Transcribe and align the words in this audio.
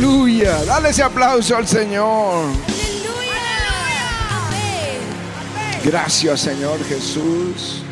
Aleluya. 0.00 0.64
Dale 0.64 0.88
ese 0.88 1.02
aplauso 1.02 1.54
al 1.54 1.66
Señor. 1.66 2.46
Gracias 5.84 6.40
Señor 6.40 6.82
Jesús. 6.84 7.82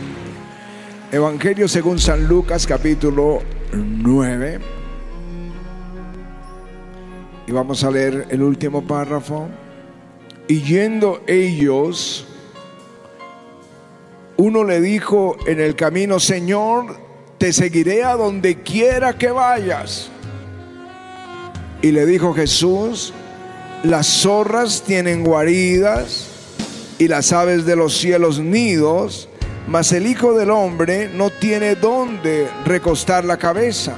Evangelio 1.12 1.68
según 1.68 1.98
San 1.98 2.26
Lucas 2.26 2.66
capítulo 2.66 3.42
9. 3.74 4.58
Y 7.46 7.52
vamos 7.52 7.84
a 7.84 7.90
leer 7.90 8.26
el 8.30 8.42
último 8.42 8.86
párrafo. 8.86 9.46
Y 10.46 10.62
yendo 10.62 11.20
ellos, 11.26 12.26
uno 14.38 14.64
le 14.64 14.80
dijo 14.80 15.36
en 15.46 15.60
el 15.60 15.76
camino, 15.76 16.18
Señor, 16.18 16.96
te 17.36 17.52
seguiré 17.52 18.02
a 18.02 18.14
donde 18.14 18.62
quiera 18.62 19.18
que 19.18 19.30
vayas. 19.30 20.10
Y 21.88 21.90
le 21.90 22.04
dijo 22.04 22.34
Jesús, 22.34 23.14
las 23.82 24.06
zorras 24.06 24.82
tienen 24.82 25.24
guaridas 25.24 26.26
y 26.98 27.08
las 27.08 27.32
aves 27.32 27.64
de 27.64 27.76
los 27.76 27.96
cielos 27.96 28.40
nidos, 28.40 29.30
mas 29.66 29.92
el 29.92 30.06
Hijo 30.06 30.34
del 30.34 30.50
Hombre 30.50 31.08
no 31.08 31.30
tiene 31.30 31.76
dónde 31.76 32.46
recostar 32.66 33.24
la 33.24 33.38
cabeza. 33.38 33.94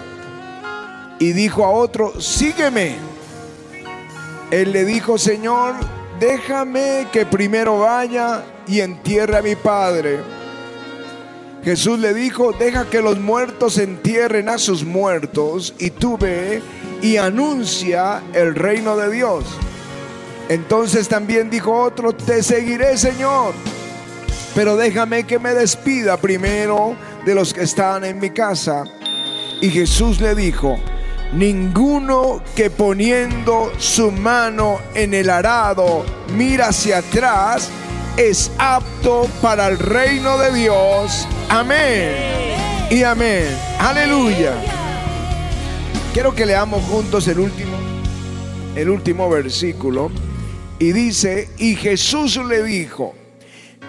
Y 1.18 1.32
dijo 1.32 1.64
a 1.64 1.70
otro, 1.70 2.20
sígueme. 2.20 2.94
Él 4.52 4.70
le 4.70 4.84
dijo, 4.84 5.18
Señor, 5.18 5.74
déjame 6.20 7.08
que 7.12 7.26
primero 7.26 7.80
vaya 7.80 8.44
y 8.68 8.82
entierre 8.82 9.36
a 9.36 9.42
mi 9.42 9.56
Padre. 9.56 10.20
Jesús 11.64 11.98
le 11.98 12.14
dijo, 12.14 12.52
deja 12.52 12.88
que 12.88 13.02
los 13.02 13.18
muertos 13.18 13.78
entierren 13.78 14.48
a 14.48 14.58
sus 14.58 14.84
muertos 14.84 15.74
y 15.80 15.90
tú 15.90 16.16
ve 16.16 16.62
y 17.02 17.16
anuncia 17.16 18.22
el 18.32 18.54
reino 18.54 18.96
de 18.96 19.10
Dios. 19.10 19.44
Entonces 20.48 21.08
también 21.08 21.48
dijo 21.48 21.72
otro, 21.72 22.12
te 22.12 22.42
seguiré 22.42 22.98
Señor, 22.98 23.54
pero 24.54 24.76
déjame 24.76 25.24
que 25.24 25.38
me 25.38 25.54
despida 25.54 26.16
primero 26.16 26.96
de 27.24 27.34
los 27.34 27.54
que 27.54 27.62
están 27.62 28.04
en 28.04 28.18
mi 28.18 28.30
casa. 28.30 28.84
Y 29.60 29.70
Jesús 29.70 30.20
le 30.20 30.34
dijo, 30.34 30.78
ninguno 31.32 32.42
que 32.56 32.70
poniendo 32.70 33.72
su 33.78 34.10
mano 34.10 34.80
en 34.94 35.14
el 35.14 35.30
arado 35.30 36.04
mira 36.34 36.68
hacia 36.68 36.98
atrás 36.98 37.68
es 38.16 38.50
apto 38.58 39.28
para 39.40 39.68
el 39.68 39.78
reino 39.78 40.36
de 40.38 40.52
Dios. 40.52 41.28
Amén. 41.48 42.16
Y 42.90 43.02
amén. 43.02 43.46
Aleluya. 43.78 44.79
Quiero 46.12 46.34
que 46.34 46.44
leamos 46.44 46.82
juntos 46.84 47.28
el 47.28 47.38
último 47.38 47.76
el 48.74 48.88
último 48.88 49.28
versículo 49.28 50.10
y 50.78 50.92
dice, 50.92 51.50
"Y 51.58 51.76
Jesús 51.76 52.36
le 52.36 52.62
dijo: 52.62 53.14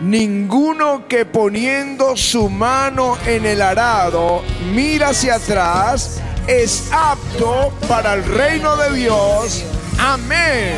Ninguno 0.01 1.07
que 1.07 1.25
poniendo 1.25 2.17
su 2.17 2.49
mano 2.49 3.17
en 3.25 3.45
el 3.45 3.61
arado 3.61 4.41
mira 4.73 5.09
hacia 5.09 5.35
atrás 5.35 6.19
es 6.47 6.89
apto 6.91 7.71
para 7.87 8.15
el 8.15 8.23
reino 8.23 8.75
de 8.77 8.95
Dios. 8.95 9.63
Amén. 9.99 10.75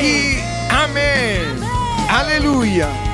Y 0.00 0.38
amén. 0.70 1.60
Aleluya. 2.08 3.09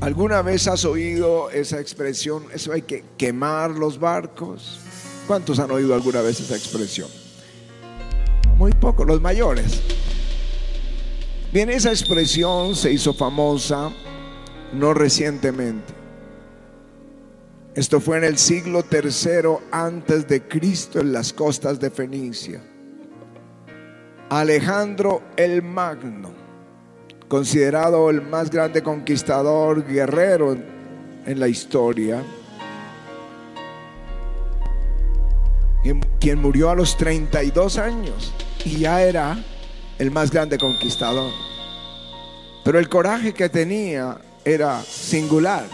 ¿Alguna 0.00 0.40
vez 0.40 0.66
has 0.66 0.86
oído 0.86 1.50
esa 1.50 1.78
expresión? 1.78 2.44
Eso 2.54 2.72
hay 2.72 2.82
que 2.82 3.04
quemar 3.18 3.72
los 3.72 4.00
barcos. 4.00 4.80
¿Cuántos 5.26 5.58
han 5.58 5.70
oído 5.70 5.94
alguna 5.94 6.22
vez 6.22 6.40
esa 6.40 6.56
expresión? 6.56 7.08
Muy 8.56 8.72
pocos, 8.72 9.06
los 9.06 9.20
mayores. 9.20 9.82
Bien, 11.52 11.68
esa 11.68 11.90
expresión 11.90 12.74
se 12.74 12.92
hizo 12.92 13.12
famosa 13.12 13.90
no 14.72 14.94
recientemente. 14.94 15.92
Esto 17.74 18.00
fue 18.00 18.18
en 18.18 18.24
el 18.24 18.38
siglo 18.38 18.82
tercero 18.82 19.60
antes 19.70 20.26
de 20.26 20.42
Cristo 20.48 21.00
en 21.00 21.12
las 21.12 21.32
costas 21.32 21.78
de 21.78 21.90
Fenicia. 21.90 22.62
Alejandro 24.30 25.22
el 25.36 25.62
Magno, 25.62 26.30
considerado 27.30 28.10
el 28.10 28.22
más 28.22 28.50
grande 28.50 28.82
conquistador 28.82 29.86
guerrero 29.86 30.56
en 31.24 31.38
la 31.38 31.46
historia, 31.46 32.24
quien 36.18 36.42
murió 36.42 36.70
a 36.70 36.74
los 36.74 36.96
32 36.96 37.78
años 37.78 38.34
y 38.64 38.80
ya 38.80 39.02
era 39.02 39.38
el 40.00 40.10
más 40.10 40.32
grande 40.32 40.58
conquistador. 40.58 41.30
Pero 42.64 42.80
el 42.80 42.88
coraje 42.88 43.32
que 43.32 43.48
tenía 43.48 44.18
era 44.44 44.82
singular. 44.82 45.66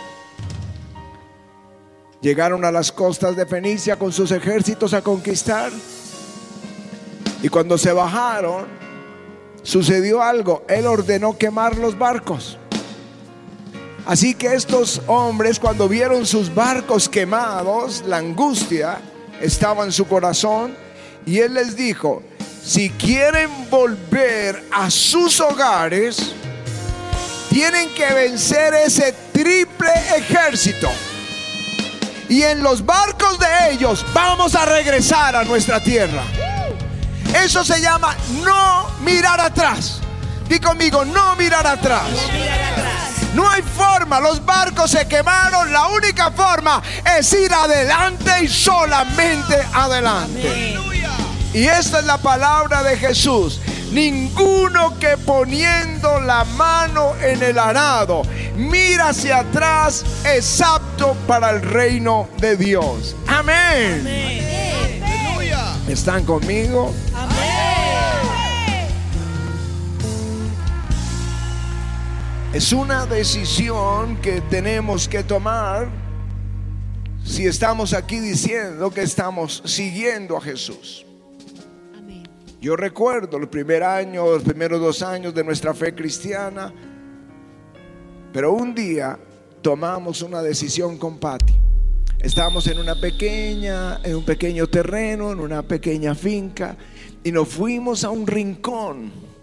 Llegaron 2.20 2.66
a 2.66 2.70
las 2.70 2.92
costas 2.92 3.34
de 3.34 3.46
Fenicia 3.46 3.96
con 3.96 4.12
sus 4.12 4.30
ejércitos 4.30 4.92
a 4.92 5.00
conquistar. 5.00 5.72
Y 7.42 7.48
cuando 7.48 7.78
se 7.78 7.92
bajaron, 7.92 8.85
sucedió 9.66 10.22
algo. 10.22 10.64
Él 10.68 10.86
ordenó 10.86 11.36
quemar 11.36 11.76
los 11.76 11.98
barcos. 11.98 12.56
Así 14.06 14.34
que 14.34 14.54
estos 14.54 15.02
hombres, 15.08 15.58
cuando 15.58 15.88
vieron 15.88 16.24
sus 16.24 16.54
barcos 16.54 17.08
quemados, 17.08 18.04
la 18.06 18.18
angustia 18.18 19.00
estaba 19.40 19.84
en 19.84 19.90
su 19.90 20.06
corazón. 20.06 20.74
Y 21.26 21.40
él 21.40 21.54
les 21.54 21.74
dijo, 21.76 22.22
si 22.64 22.90
quieren 22.90 23.50
volver 23.68 24.62
a 24.70 24.88
sus 24.88 25.40
hogares, 25.40 26.32
tienen 27.50 27.92
que 27.94 28.06
vencer 28.14 28.72
ese 28.74 29.12
triple 29.32 29.90
ejército. 30.16 30.88
Y 32.28 32.42
en 32.42 32.62
los 32.62 32.86
barcos 32.86 33.38
de 33.40 33.72
ellos 33.72 34.06
vamos 34.14 34.54
a 34.54 34.64
regresar 34.64 35.34
a 35.34 35.42
nuestra 35.42 35.82
tierra. 35.82 36.22
Eso 37.34 37.64
se 37.64 37.80
llama 37.80 38.16
no 38.42 38.88
mirar 39.00 39.40
atrás. 39.40 40.00
Di 40.48 40.60
conmigo, 40.60 41.04
no 41.04 41.36
mirar 41.36 41.66
atrás. 41.66 42.08
No 43.34 43.48
hay 43.50 43.62
forma, 43.62 44.18
los 44.20 44.44
barcos 44.44 44.92
se 44.92 45.06
quemaron, 45.06 45.70
la 45.70 45.88
única 45.88 46.30
forma 46.30 46.82
es 47.18 47.32
ir 47.34 47.52
adelante 47.52 48.30
y 48.44 48.48
solamente 48.48 49.56
adelante. 49.74 50.74
Y 51.52 51.66
esta 51.66 51.98
es 51.98 52.04
la 52.06 52.18
palabra 52.18 52.82
de 52.82 52.96
Jesús. 52.96 53.60
Ninguno 53.90 54.98
que 54.98 55.16
poniendo 55.16 56.20
la 56.20 56.44
mano 56.44 57.14
en 57.22 57.42
el 57.42 57.58
arado 57.58 58.22
mira 58.56 59.08
hacia 59.08 59.38
atrás 59.38 60.04
es 60.24 60.60
apto 60.60 61.14
para 61.26 61.50
el 61.50 61.62
reino 61.62 62.28
de 62.38 62.56
Dios. 62.56 63.14
Amén. 63.26 64.06
¿Están 65.88 66.24
conmigo? 66.24 66.92
Es 72.56 72.72
una 72.72 73.04
decisión 73.04 74.16
que 74.22 74.40
tenemos 74.40 75.08
que 75.08 75.22
tomar 75.22 75.90
si 77.22 77.44
estamos 77.44 77.92
aquí 77.92 78.18
diciendo 78.18 78.90
que 78.90 79.02
estamos 79.02 79.62
siguiendo 79.66 80.38
a 80.38 80.40
Jesús. 80.40 81.04
Yo 82.58 82.74
recuerdo 82.74 83.36
el 83.36 83.50
primer 83.50 83.82
año, 83.82 84.24
los 84.24 84.42
primeros 84.42 84.80
dos 84.80 85.02
años 85.02 85.34
de 85.34 85.44
nuestra 85.44 85.74
fe 85.74 85.94
cristiana, 85.94 86.72
pero 88.32 88.54
un 88.54 88.74
día 88.74 89.18
tomamos 89.60 90.22
una 90.22 90.40
decisión 90.40 90.96
con 90.96 91.18
Patti. 91.18 91.52
Estábamos 92.20 92.66
en 92.68 92.78
una 92.78 92.98
pequeña, 92.98 94.00
en 94.02 94.16
un 94.16 94.24
pequeño 94.24 94.66
terreno, 94.66 95.30
en 95.30 95.40
una 95.40 95.62
pequeña 95.62 96.14
finca, 96.14 96.74
y 97.22 97.30
nos 97.32 97.48
fuimos 97.48 98.02
a 98.02 98.08
un 98.08 98.26
rincón 98.26 99.35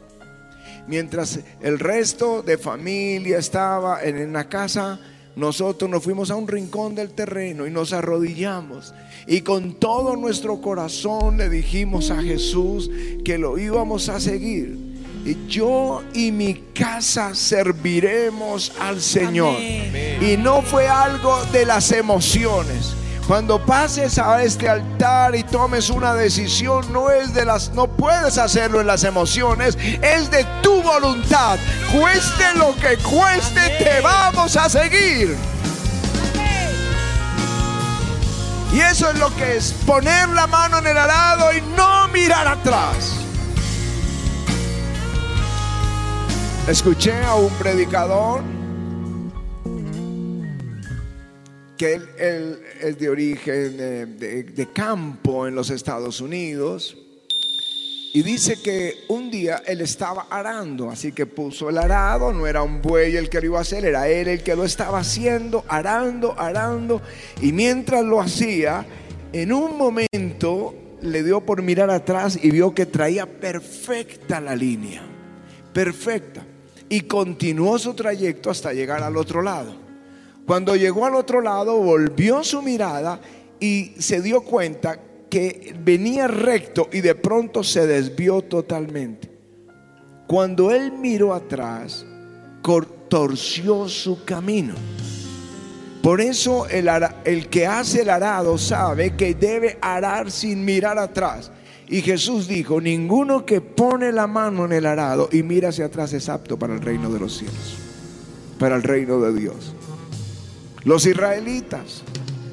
mientras 0.87 1.39
el 1.61 1.79
resto 1.79 2.41
de 2.41 2.57
familia 2.57 3.37
estaba 3.37 4.03
en 4.03 4.33
la 4.33 4.47
casa, 4.49 4.99
nosotros 5.35 5.89
nos 5.89 6.03
fuimos 6.03 6.29
a 6.29 6.35
un 6.35 6.47
rincón 6.47 6.93
del 6.93 7.11
terreno 7.11 7.65
y 7.65 7.71
nos 7.71 7.91
arrodillamos. 7.91 8.93
Y 9.25 9.41
con 9.41 9.73
todo 9.75 10.15
nuestro 10.15 10.61
corazón 10.61 11.37
le 11.37 11.49
dijimos 11.49 12.11
a 12.11 12.21
Jesús 12.21 12.91
que 13.25 13.37
lo 13.37 13.57
íbamos 13.57 14.09
a 14.09 14.19
seguir. 14.19 14.77
Y 15.25 15.47
yo 15.47 16.03
y 16.13 16.31
mi 16.31 16.53
casa 16.73 17.33
serviremos 17.33 18.73
al 18.79 19.01
Señor. 19.01 19.55
Y 19.59 20.37
no 20.37 20.61
fue 20.61 20.87
algo 20.87 21.43
de 21.51 21.65
las 21.65 21.91
emociones. 21.91 22.93
Cuando 23.27 23.65
pases 23.65 24.19
a 24.19 24.43
este 24.43 24.67
altar 24.67 25.33
y 25.33 25.43
tomes 25.43 25.89
una 25.89 26.13
decisión, 26.13 26.91
no 26.91 27.09
es 27.09 27.33
de 27.33 27.45
las, 27.45 27.71
no 27.71 27.87
puedes 27.87 28.37
hacerlo 28.37 28.81
en 28.81 28.87
las 28.87 29.05
emociones, 29.05 29.77
es 30.01 30.29
de 30.29 30.45
tu 30.61 30.81
voluntad. 30.81 31.57
Cueste 31.97 32.43
lo 32.55 32.75
que 32.75 32.97
cueste, 32.97 33.61
te 33.79 34.01
vamos 34.01 34.57
a 34.57 34.67
seguir. 34.67 35.37
Y 38.73 38.79
eso 38.81 39.09
es 39.09 39.19
lo 39.19 39.33
que 39.35 39.55
es 39.55 39.71
poner 39.85 40.27
la 40.29 40.47
mano 40.47 40.79
en 40.79 40.87
el 40.87 40.97
arado 40.97 41.53
y 41.55 41.61
no 41.77 42.07
mirar 42.09 42.47
atrás. 42.47 43.15
Escuché 46.67 47.23
a 47.23 47.35
un 47.35 47.53
predicador 47.53 48.41
que 51.77 52.01
él, 52.17 52.62
es 52.83 52.99
de 52.99 53.09
origen 53.09 53.77
de, 53.77 54.67
campo 54.73 55.47
en 55.47 55.55
los 55.55 55.69
Estados 55.69 56.21
Unidos. 56.21 56.97
Y 58.15 58.21
dice 58.21 58.61
que 58.61 59.05
un 59.07 59.31
día 59.31 59.63
él 59.65 59.81
estaba 59.81 60.27
arando, 60.29 60.91
así 60.91 61.11
que 61.13 61.25
puso 61.25 61.69
el 61.69 61.79
arado, 61.79 62.31
no 62.31 62.45
era 62.45 62.61
un 62.61 62.79
buey 62.79 63.15
el 63.15 63.27
que 63.27 63.39
lo 63.39 63.45
iba 63.47 63.57
a 63.57 63.61
hacer, 63.61 63.85
era 63.85 64.07
él 64.07 64.27
el 64.27 64.43
que 64.43 64.55
lo 64.55 64.65
estaba 64.65 64.99
haciendo, 64.99 65.65
arando, 65.67 66.39
arando. 66.39 67.01
Y 67.41 67.51
mientras 67.51 68.05
lo 68.05 68.21
hacía, 68.21 68.85
en 69.31 69.51
un 69.51 69.77
momento 69.77 70.75
le 71.01 71.23
dio 71.23 71.41
por 71.41 71.63
mirar 71.63 71.89
atrás 71.89 72.37
y 72.41 72.51
vio 72.51 72.75
que 72.75 72.85
traía 72.85 73.25
perfecta 73.25 74.39
la 74.39 74.55
línea, 74.55 75.01
perfecta 75.73 76.45
y 76.89 77.01
continuó 77.01 77.79
su 77.79 77.95
trayecto 77.95 78.51
hasta 78.51 78.73
llegar 78.73 79.01
al 79.01 79.17
otro 79.17 79.41
lado. 79.41 79.82
Cuando 80.45 80.75
llegó 80.75 81.05
al 81.05 81.15
otro 81.15 81.41
lado, 81.41 81.77
volvió 81.77 82.43
su 82.43 82.61
mirada 82.61 83.19
y 83.59 83.93
se 83.97 84.21
dio 84.21 84.41
cuenta 84.41 84.99
que 85.29 85.75
venía 85.83 86.27
recto 86.27 86.89
y 86.91 87.01
de 87.01 87.15
pronto 87.15 87.63
se 87.63 87.87
desvió 87.87 88.41
totalmente. 88.41 89.31
Cuando 90.27 90.71
él 90.71 90.91
miró 90.91 91.33
atrás, 91.33 92.05
torció 93.13 93.87
su 93.87 94.25
camino. 94.25 94.73
Por 96.01 96.19
eso 96.19 96.67
el, 96.67 96.89
el 97.23 97.47
que 97.47 97.67
hace 97.67 98.01
el 98.01 98.09
arado 98.09 98.57
sabe 98.57 99.15
que 99.15 99.35
debe 99.35 99.77
arar 99.81 100.31
sin 100.31 100.65
mirar 100.65 100.97
atrás. 100.97 101.51
Y 101.87 102.01
Jesús 102.01 102.47
dijo, 102.47 102.81
ninguno 102.81 103.45
que 103.45 103.61
pone 103.61 104.11
la 104.11 104.25
mano 104.25 104.65
en 104.65 104.71
el 104.71 104.85
arado 104.85 105.29
y 105.31 105.43
mira 105.43 105.69
hacia 105.69 105.85
atrás 105.85 106.11
es 106.13 106.27
apto 106.27 106.57
para 106.57 106.73
el 106.73 106.81
reino 106.81 107.11
de 107.11 107.19
los 107.19 107.37
cielos, 107.37 107.77
para 108.57 108.75
el 108.75 108.83
reino 108.83 109.19
de 109.19 109.39
Dios. 109.39 109.75
Los 110.85 111.05
israelitas 111.05 112.03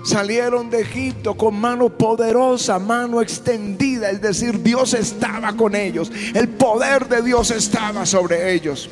salieron 0.04 0.70
de 0.70 0.82
Egipto 0.82 1.36
con 1.36 1.54
mano 1.54 1.88
poderosa, 1.88 2.78
mano 2.78 3.20
extendida, 3.20 4.10
es 4.10 4.20
decir, 4.20 4.62
Dios 4.62 4.94
estaba 4.94 5.52
con 5.54 5.74
ellos, 5.74 6.10
el 6.34 6.48
poder 6.48 7.08
de 7.08 7.22
Dios 7.22 7.50
estaba 7.50 8.06
sobre 8.06 8.54
ellos. 8.54 8.88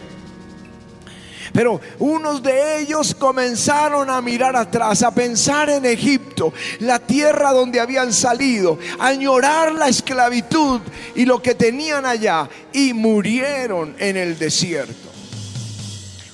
Pero 1.53 1.81
unos 1.99 2.43
de 2.43 2.81
ellos 2.81 3.15
comenzaron 3.15 4.11
a 4.11 4.21
mirar 4.21 4.55
atrás, 4.55 5.03
a 5.03 5.15
pensar 5.15 5.71
en 5.71 5.87
Egipto, 5.87 6.53
la 6.81 6.99
tierra 6.99 7.53
donde 7.53 7.81
habían 7.81 8.13
salido, 8.13 8.79
a 8.99 9.09
añorar 9.09 9.73
la 9.73 9.89
esclavitud 9.89 10.81
y 11.15 11.25
lo 11.25 11.41
que 11.41 11.55
tenían 11.55 12.05
allá, 12.05 12.49
y 12.73 12.93
murieron 12.93 13.97
en 13.99 14.17
el 14.17 14.39
desierto. 14.39 15.09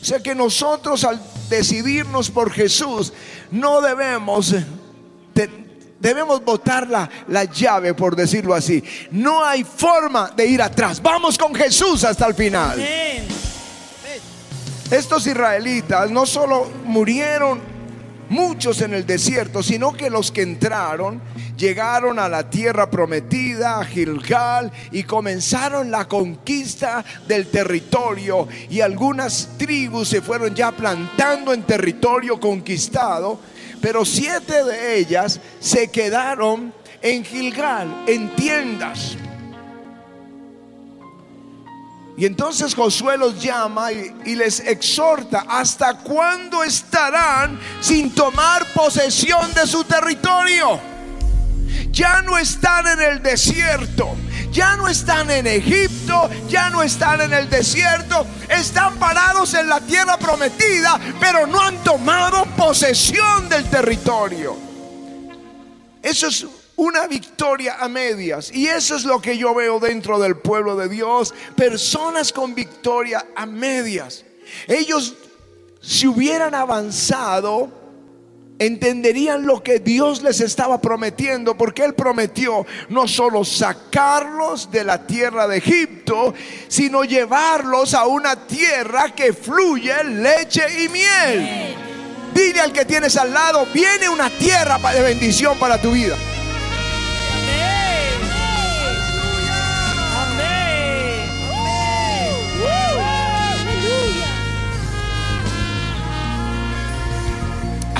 O 0.00 0.04
sea 0.04 0.20
que 0.20 0.34
nosotros 0.34 1.04
al 1.04 1.22
decidirnos 1.56 2.30
por 2.30 2.50
Jesús, 2.50 3.12
no 3.50 3.80
debemos 3.80 4.54
debemos 6.00 6.44
botar 6.44 6.86
la, 6.86 7.08
la, 7.28 7.44
llave, 7.44 7.94
por 7.94 8.14
decirlo 8.14 8.52
así. 8.54 8.84
No 9.10 9.42
hay 9.42 9.64
forma 9.64 10.30
de 10.36 10.44
ir 10.44 10.60
atrás. 10.60 11.00
Vamos 11.00 11.38
con 11.38 11.54
Jesús 11.54 12.04
hasta 12.04 12.26
el 12.26 12.34
final. 12.34 12.78
Estos 14.90 15.26
israelitas 15.26 16.10
no 16.10 16.26
solo 16.26 16.70
murieron 16.84 17.58
muchos 18.28 18.82
en 18.82 18.92
el 18.92 19.06
desierto, 19.06 19.62
sino 19.62 19.94
que 19.94 20.10
los 20.10 20.30
que 20.30 20.42
entraron 20.42 21.22
llegaron 21.56 22.18
a 22.18 22.28
la 22.28 22.48
tierra 22.48 22.90
prometida, 22.90 23.78
a 23.78 23.84
Gilgal, 23.84 24.72
y 24.90 25.04
comenzaron 25.04 25.90
la 25.90 26.06
conquista 26.06 27.04
del 27.26 27.48
territorio. 27.48 28.48
Y 28.70 28.80
algunas 28.80 29.50
tribus 29.58 30.08
se 30.08 30.22
fueron 30.22 30.54
ya 30.54 30.72
plantando 30.72 31.52
en 31.52 31.62
territorio 31.62 32.38
conquistado, 32.38 33.40
pero 33.80 34.04
siete 34.04 34.64
de 34.64 34.98
ellas 34.98 35.40
se 35.60 35.90
quedaron 35.90 36.72
en 37.02 37.24
Gilgal, 37.24 38.04
en 38.06 38.34
tiendas. 38.34 39.16
Y 42.16 42.26
entonces 42.26 42.74
Josué 42.74 43.18
los 43.18 43.42
llama 43.42 43.90
y, 43.92 44.36
les 44.36 44.60
exhorta, 44.60 45.44
¿hasta 45.48 45.98
cuándo 45.98 46.62
estarán 46.62 47.58
sin 47.80 48.14
tomar 48.14 48.64
posesión 48.72 49.52
de 49.52 49.66
su 49.66 49.82
territorio? 49.82 50.93
Ya 51.94 52.22
no 52.22 52.36
están 52.36 52.88
en 52.88 53.00
el 53.00 53.22
desierto, 53.22 54.16
ya 54.50 54.76
no 54.76 54.88
están 54.88 55.30
en 55.30 55.46
Egipto, 55.46 56.28
ya 56.48 56.68
no 56.68 56.82
están 56.82 57.20
en 57.20 57.32
el 57.32 57.48
desierto, 57.48 58.26
están 58.48 58.96
parados 58.96 59.54
en 59.54 59.68
la 59.68 59.80
tierra 59.80 60.18
prometida, 60.18 60.98
pero 61.20 61.46
no 61.46 61.60
han 61.60 61.76
tomado 61.84 62.46
posesión 62.56 63.48
del 63.48 63.70
territorio. 63.70 64.56
Eso 66.02 66.26
es 66.26 66.44
una 66.74 67.06
victoria 67.06 67.76
a 67.78 67.88
medias. 67.88 68.50
Y 68.52 68.66
eso 68.66 68.96
es 68.96 69.04
lo 69.04 69.22
que 69.22 69.38
yo 69.38 69.54
veo 69.54 69.78
dentro 69.78 70.18
del 70.18 70.36
pueblo 70.36 70.74
de 70.74 70.88
Dios. 70.88 71.32
Personas 71.54 72.32
con 72.32 72.56
victoria 72.56 73.24
a 73.36 73.46
medias. 73.46 74.24
Ellos, 74.66 75.14
si 75.80 76.08
hubieran 76.08 76.56
avanzado, 76.56 77.83
entenderían 78.58 79.46
lo 79.46 79.62
que 79.62 79.80
Dios 79.80 80.22
les 80.22 80.40
estaba 80.40 80.80
prometiendo, 80.80 81.56
porque 81.56 81.84
Él 81.84 81.94
prometió 81.94 82.66
no 82.88 83.08
solo 83.08 83.44
sacarlos 83.44 84.70
de 84.70 84.84
la 84.84 85.06
tierra 85.06 85.48
de 85.48 85.58
Egipto, 85.58 86.34
sino 86.68 87.04
llevarlos 87.04 87.94
a 87.94 88.06
una 88.06 88.46
tierra 88.46 89.14
que 89.14 89.32
fluye 89.32 90.04
leche 90.04 90.84
y 90.84 90.88
miel. 90.88 91.76
Dile 92.34 92.60
al 92.60 92.72
que 92.72 92.84
tienes 92.84 93.16
al 93.16 93.32
lado, 93.32 93.66
viene 93.72 94.08
una 94.08 94.28
tierra 94.30 94.78
de 94.92 95.02
bendición 95.02 95.56
para 95.58 95.80
tu 95.80 95.92
vida. 95.92 96.16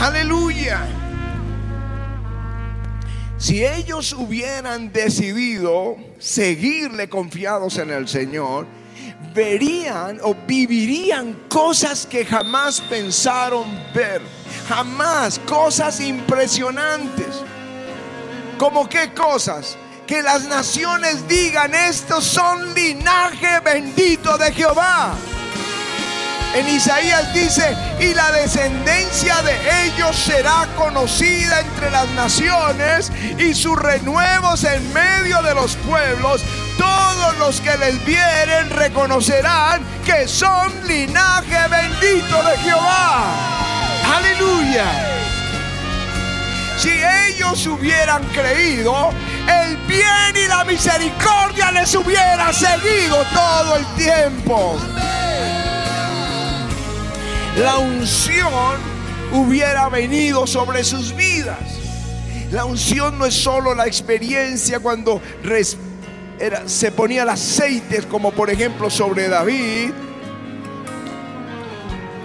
Aleluya. 0.04 0.86
Si 3.38 3.64
ellos 3.64 4.12
hubieran 4.12 4.92
decidido 4.92 5.96
seguirle 6.18 7.08
confiados 7.08 7.78
en 7.78 7.88
el 7.88 8.06
Señor, 8.06 8.66
verían 9.34 10.20
o 10.22 10.34
vivirían 10.46 11.32
cosas 11.48 12.04
que 12.04 12.26
jamás 12.26 12.82
pensaron 12.82 13.64
ver. 13.94 14.20
Jamás, 14.68 15.38
cosas 15.38 15.98
impresionantes. 16.00 17.42
¿Como 18.58 18.86
qué 18.86 19.14
cosas? 19.14 19.78
Que 20.06 20.20
las 20.20 20.44
naciones 20.44 21.26
digan, 21.26 21.74
estos 21.74 22.24
son 22.24 22.74
linaje 22.74 23.58
bendito 23.60 24.36
de 24.36 24.52
Jehová. 24.52 25.14
En 26.54 26.68
Isaías 26.68 27.34
dice, 27.34 27.76
y 27.98 28.14
la 28.14 28.30
descendencia 28.30 29.42
de 29.42 29.86
ellos 29.86 30.14
será 30.14 30.68
conocida 30.76 31.58
entre 31.58 31.90
las 31.90 32.08
naciones 32.10 33.10
y 33.38 33.54
sus 33.54 33.76
renuevos 33.76 34.62
en 34.62 34.92
medio 34.92 35.42
de 35.42 35.52
los 35.52 35.74
pueblos. 35.74 36.42
Todos 36.78 37.36
los 37.38 37.60
que 37.60 37.76
les 37.78 38.04
vieren 38.06 38.70
reconocerán 38.70 39.82
que 40.04 40.28
son 40.28 40.72
linaje 40.86 41.58
bendito 41.68 42.40
de 42.44 42.56
Jehová. 42.58 43.24
Aleluya. 44.16 44.84
Si 46.78 46.90
ellos 46.90 47.66
hubieran 47.66 48.22
creído, 48.26 49.10
el 49.48 49.76
bien 49.88 50.36
y 50.36 50.46
la 50.46 50.64
misericordia 50.64 51.72
les 51.72 51.92
hubiera 51.96 52.52
seguido 52.52 53.24
todo 53.32 53.76
el 53.76 53.86
tiempo 53.96 54.78
la 57.56 57.78
unción 57.78 58.78
hubiera 59.32 59.88
venido 59.88 60.46
sobre 60.46 60.82
sus 60.84 61.14
vidas. 61.14 61.58
La 62.50 62.64
unción 62.64 63.18
no 63.18 63.26
es 63.26 63.34
solo 63.34 63.74
la 63.74 63.86
experiencia 63.86 64.80
cuando 64.80 65.20
se 66.66 66.92
ponía 66.92 67.22
el 67.22 67.28
aceite, 67.28 68.02
como 68.08 68.32
por 68.32 68.50
ejemplo 68.50 68.90
sobre 68.90 69.28
David, 69.28 69.90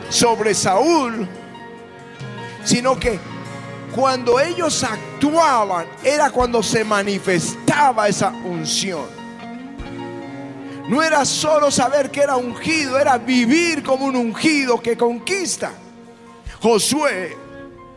sobre 0.09 0.53
Saúl, 0.53 1.27
sino 2.63 2.99
que 2.99 3.19
cuando 3.95 4.39
ellos 4.39 4.83
actuaban 4.83 5.87
era 6.03 6.31
cuando 6.31 6.61
se 6.61 6.83
manifestaba 6.83 8.07
esa 8.07 8.29
unción. 8.29 9.18
No 10.89 11.03
era 11.03 11.23
solo 11.23 11.69
saber 11.69 12.09
que 12.09 12.21
era 12.21 12.35
ungido, 12.35 12.97
era 12.97 13.19
vivir 13.19 13.83
como 13.83 14.05
un 14.05 14.15
ungido 14.15 14.81
que 14.81 14.97
conquista. 14.97 15.71
Josué 16.59 17.37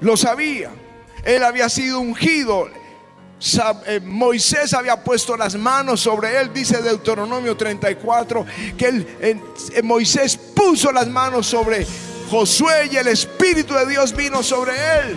lo 0.03 0.15
sabía. 0.15 0.71
Él 1.25 1.43
había 1.43 1.71
sido 1.71 2.01
ungido. 2.01 2.69
Eh, 3.87 4.01
Moisés 4.05 4.75
había 4.75 5.03
puesto 5.03 5.39
las 5.39 5.55
manos 5.55 6.01
sobre 6.01 6.39
él, 6.39 6.53
dice 6.53 6.83
Deuteronomio 6.83 7.57
34, 7.57 8.45
que 8.77 9.41
Moisés 9.83 10.37
puso 10.37 10.93
las 10.93 11.09
manos 11.09 11.47
sobre 11.47 11.87
Josué 12.31 12.91
y 12.93 12.97
el 12.97 13.09
Espíritu 13.09 13.73
de 13.73 13.87
Dios 13.87 14.15
vino 14.15 14.43
sobre 14.43 14.73
él. 14.75 15.17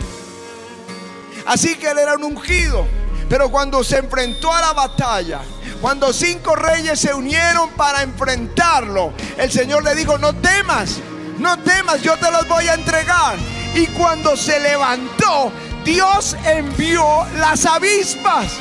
Así 1.45 1.75
que 1.75 1.89
él 1.89 1.99
era 1.99 2.15
un 2.15 2.23
ungido. 2.23 2.87
Pero 3.29 3.49
cuando 3.49 3.83
se 3.83 3.97
enfrentó 3.97 4.53
a 4.53 4.61
la 4.61 4.73
batalla, 4.73 5.41
cuando 5.81 6.13
cinco 6.13 6.55
reyes 6.55 6.99
se 6.99 7.13
unieron 7.13 7.69
para 7.71 8.01
enfrentarlo, 8.03 9.13
el 9.37 9.51
Señor 9.51 9.83
le 9.83 9.95
dijo, 9.95 10.17
no 10.17 10.33
temas, 10.33 10.99
no 11.39 11.57
temas, 11.59 12.01
yo 12.01 12.17
te 12.17 12.31
los 12.31 12.47
voy 12.47 12.67
a 12.67 12.75
entregar. 12.75 13.35
Y 13.73 13.87
cuando 13.87 14.37
se 14.37 14.59
levantó, 14.59 15.51
Dios 15.83 16.35
envió 16.45 17.25
las 17.37 17.65
avispas. 17.65 18.53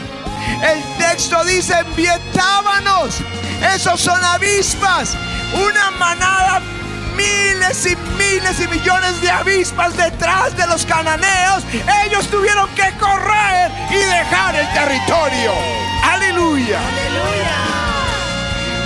El 0.63 0.83
texto 0.99 1.43
dice, 1.45 1.75
envié 1.79 2.13
Esos 3.75 4.01
son 4.01 4.23
avispas. 4.25 5.15
Una 5.55 5.91
manada, 5.93 6.61
miles 7.17 7.87
y 7.87 7.97
miles 8.17 8.61
y 8.61 8.69
millones 8.69 9.21
de 9.21 9.31
avispas 9.31 9.97
detrás 9.97 10.57
de 10.57 10.67
los 10.67 10.85
cananeos. 10.85 11.65
Ellos 12.05 12.27
tuvieron 12.29 12.69
que 12.71 12.91
correr 12.99 13.71
y 13.91 13.97
dejar 13.97 14.55
el 14.55 14.67
territorio. 14.73 15.53
Aleluya. 16.03 16.79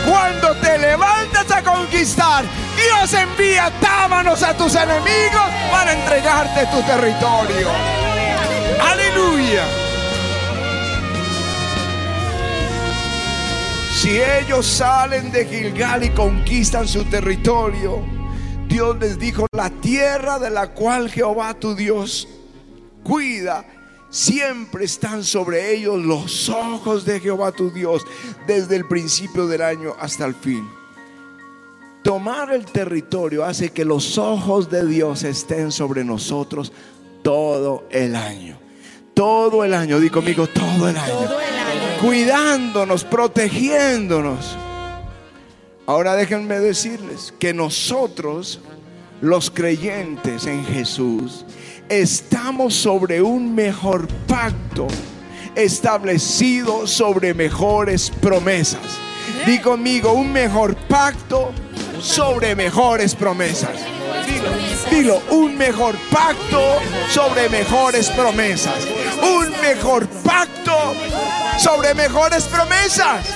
Cuando 0.07 0.55
te 0.57 0.79
levantas 0.79 1.51
a 1.51 1.63
conquistar, 1.63 2.45
Dios 2.77 3.13
envía 3.13 3.71
tábanos 3.81 4.43
a 4.43 4.57
tus 4.57 4.75
enemigos 4.75 5.51
para 5.71 5.93
entregarte 5.93 6.67
tu 6.67 6.83
territorio. 6.83 7.69
Aleluya. 8.81 9.65
Si 13.95 14.21
ellos 14.21 14.65
salen 14.65 15.33
de 15.33 15.45
Gilgal 15.45 16.05
y 16.05 16.11
conquistan 16.11 16.87
su 16.87 17.05
territorio, 17.05 18.18
Dios 18.79 18.97
les 19.01 19.19
dijo, 19.19 19.45
la 19.51 19.71
tierra 19.71 20.39
de 20.39 20.51
la 20.51 20.69
cual 20.69 21.11
Jehová 21.11 21.53
tu 21.53 21.75
Dios 21.75 22.29
cuida, 23.03 23.65
siempre 24.09 24.85
están 24.85 25.25
sobre 25.25 25.75
ellos 25.75 26.01
los 26.01 26.49
ojos 26.49 27.05
de 27.05 27.19
Jehová 27.19 27.51
tu 27.51 27.73
Dios, 27.73 28.05
desde 28.47 28.77
el 28.77 28.87
principio 28.87 29.49
del 29.49 29.63
año 29.63 29.97
hasta 29.99 30.27
el 30.27 30.35
fin. 30.37 30.65
Tomar 32.05 32.53
el 32.53 32.67
territorio 32.67 33.45
hace 33.45 33.71
que 33.71 33.85
los 33.85 34.17
ojos 34.17 34.71
de 34.71 34.87
Dios 34.87 35.25
estén 35.25 35.73
sobre 35.73 36.05
nosotros 36.05 36.73
todo 37.25 37.85
el 37.91 38.15
año 38.15 38.61
todo 39.13 39.65
el 39.65 39.75
año, 39.75 39.99
di 39.99 40.11
conmigo, 40.11 40.47
todo 40.47 40.89
el 40.89 40.97
año. 40.97 41.29
Cuidándonos, 42.01 43.03
protegiéndonos. 43.03 44.57
Ahora 45.89 46.17
déjenme 46.17 46.61
decirles 46.61 47.33
que 47.39 47.55
nosotros, 47.55 48.61
los 49.23 49.51
creyentes 49.51 50.47
en 50.47 50.63
Jesús, 50.67 51.47
estamos 51.89 52.75
sobre 52.75 53.23
un 53.23 53.55
mejor 53.55 54.07
pacto 54.27 54.87
establecido 55.55 56.87
sobre 56.87 57.33
mejores 57.33 58.11
promesas. 58.11 58.99
Di 59.47 59.61
conmigo, 59.61 60.13
un 60.13 60.31
mejor 60.31 60.77
pacto 60.77 61.53
sobre 62.03 62.55
mejores 62.55 63.15
promesas. 63.15 63.98
Dilo, 64.91 65.23
un 65.31 65.57
mejor 65.57 65.97
pacto 66.11 66.81
sobre 67.11 67.49
mejores 67.49 68.11
promesas. 68.11 68.87
Un 69.23 69.51
mejor 69.61 70.07
pacto 70.25 70.95
sobre 71.59 71.95
mejores 71.95 72.45
promesas. 72.45 73.27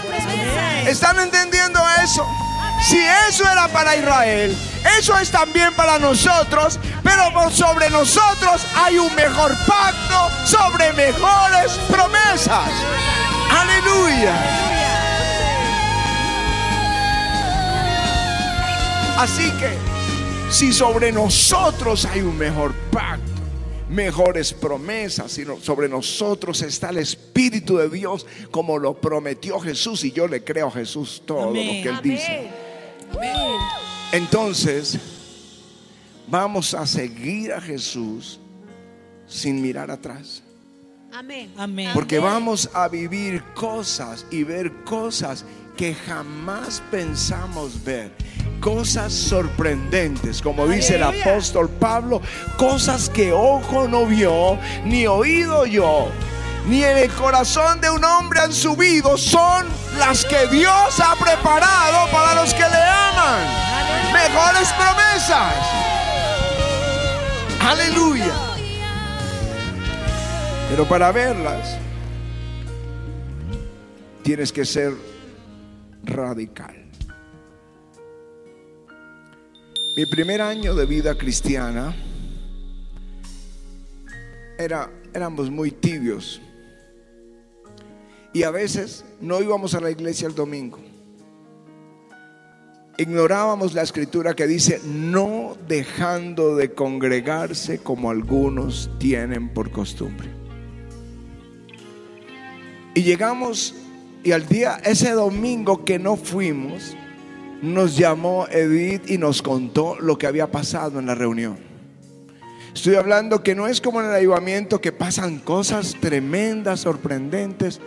¿Están 0.86 1.18
entendiendo 1.20 1.80
eso? 2.02 2.26
Si 2.88 2.98
eso 3.28 3.44
era 3.50 3.68
para 3.68 3.96
Israel, 3.96 4.56
eso 4.98 5.16
es 5.18 5.30
también 5.30 5.72
para 5.74 5.98
nosotros, 5.98 6.80
pero 7.02 7.50
sobre 7.50 7.88
nosotros 7.90 8.62
hay 8.74 8.98
un 8.98 9.14
mejor 9.14 9.56
pacto 9.66 10.30
sobre 10.44 10.92
mejores 10.94 11.72
promesas. 11.88 12.70
Aleluya. 13.50 14.34
Así 19.18 19.50
que 19.52 19.91
si 20.52 20.70
sobre 20.70 21.10
nosotros 21.10 22.04
hay 22.04 22.20
un 22.20 22.36
mejor 22.36 22.74
pacto, 22.90 23.24
mejores 23.88 24.52
promesas, 24.52 25.32
sino 25.32 25.58
sobre 25.58 25.88
nosotros 25.88 26.60
está 26.60 26.90
el 26.90 26.98
Espíritu 26.98 27.78
de 27.78 27.88
Dios 27.88 28.26
como 28.50 28.78
lo 28.78 29.00
prometió 29.00 29.58
Jesús 29.58 30.04
y 30.04 30.12
yo 30.12 30.28
le 30.28 30.44
creo 30.44 30.68
a 30.68 30.70
Jesús 30.70 31.22
todo 31.24 31.46
lo 31.46 31.54
que 31.54 31.88
él 31.88 32.00
dice. 32.02 32.50
Entonces, 34.12 34.98
vamos 36.28 36.74
a 36.74 36.86
seguir 36.86 37.54
a 37.54 37.60
Jesús 37.60 38.38
sin 39.26 39.62
mirar 39.62 39.90
atrás. 39.90 40.42
Amén. 41.12 41.50
Porque 41.94 42.18
vamos 42.18 42.68
a 42.74 42.88
vivir 42.88 43.42
cosas 43.54 44.26
y 44.30 44.44
ver 44.44 44.84
cosas 44.84 45.46
que 45.76 45.94
jamás 45.94 46.82
pensamos 46.90 47.82
ver 47.84 48.12
cosas 48.60 49.12
sorprendentes, 49.12 50.40
como 50.40 50.68
dice 50.68 50.94
el 50.94 51.02
apóstol 51.02 51.68
Pablo, 51.68 52.22
cosas 52.56 53.10
que 53.10 53.32
ojo 53.32 53.88
no 53.88 54.06
vio, 54.06 54.56
ni 54.84 55.06
oído 55.06 55.66
yo, 55.66 56.08
ni 56.68 56.84
en 56.84 56.96
el 56.98 57.10
corazón 57.10 57.80
de 57.80 57.90
un 57.90 58.04
hombre 58.04 58.40
han 58.40 58.52
subido, 58.52 59.18
son 59.18 59.66
las 59.98 60.24
que 60.24 60.46
Dios 60.46 61.00
ha 61.00 61.16
preparado 61.16 62.10
para 62.12 62.36
los 62.36 62.54
que 62.54 62.60
le 62.60 62.82
aman. 62.82 63.42
Mejores 64.12 64.68
promesas. 64.74 65.54
Aleluya. 67.60 68.32
Pero 70.70 70.86
para 70.86 71.10
verlas, 71.10 71.76
tienes 74.22 74.52
que 74.52 74.64
ser 74.64 75.11
radical. 76.04 76.74
Mi 79.96 80.06
primer 80.06 80.40
año 80.40 80.74
de 80.74 80.86
vida 80.86 81.16
cristiana 81.18 81.94
era, 84.58 84.90
éramos 85.12 85.50
muy 85.50 85.70
tibios. 85.70 86.40
Y 88.32 88.44
a 88.44 88.50
veces 88.50 89.04
no 89.20 89.42
íbamos 89.42 89.74
a 89.74 89.80
la 89.80 89.90
iglesia 89.90 90.26
el 90.26 90.34
domingo. 90.34 90.78
Ignorábamos 92.96 93.74
la 93.74 93.82
escritura 93.82 94.34
que 94.34 94.46
dice, 94.46 94.80
no 94.84 95.56
dejando 95.68 96.56
de 96.56 96.72
congregarse 96.72 97.78
como 97.78 98.10
algunos 98.10 98.90
tienen 98.98 99.50
por 99.50 99.70
costumbre. 99.70 100.28
Y 102.94 103.02
llegamos 103.02 103.74
y 104.24 104.32
al 104.32 104.46
día, 104.46 104.80
ese 104.84 105.12
domingo 105.12 105.84
que 105.84 105.98
no 105.98 106.16
fuimos, 106.16 106.96
nos 107.60 107.96
llamó 107.96 108.46
Edith 108.48 109.10
y 109.10 109.18
nos 109.18 109.42
contó 109.42 109.96
lo 110.00 110.18
que 110.18 110.26
había 110.26 110.50
pasado 110.50 110.98
en 110.98 111.06
la 111.06 111.14
reunión. 111.14 111.58
Estoy 112.74 112.94
hablando 112.94 113.42
que 113.42 113.54
no 113.54 113.66
es 113.66 113.80
como 113.80 114.00
en 114.00 114.06
el 114.06 114.14
ayudamiento 114.14 114.80
que 114.80 114.92
pasan 114.92 115.38
cosas 115.40 115.94
tremendas, 116.00 116.80
sorprendentes. 116.80 117.80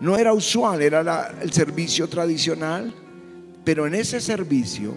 No 0.00 0.16
era 0.16 0.32
usual, 0.32 0.82
era 0.82 1.34
el 1.40 1.52
servicio 1.52 2.08
tradicional, 2.08 2.92
pero 3.64 3.86
en 3.86 3.94
ese 3.94 4.20
servicio 4.20 4.94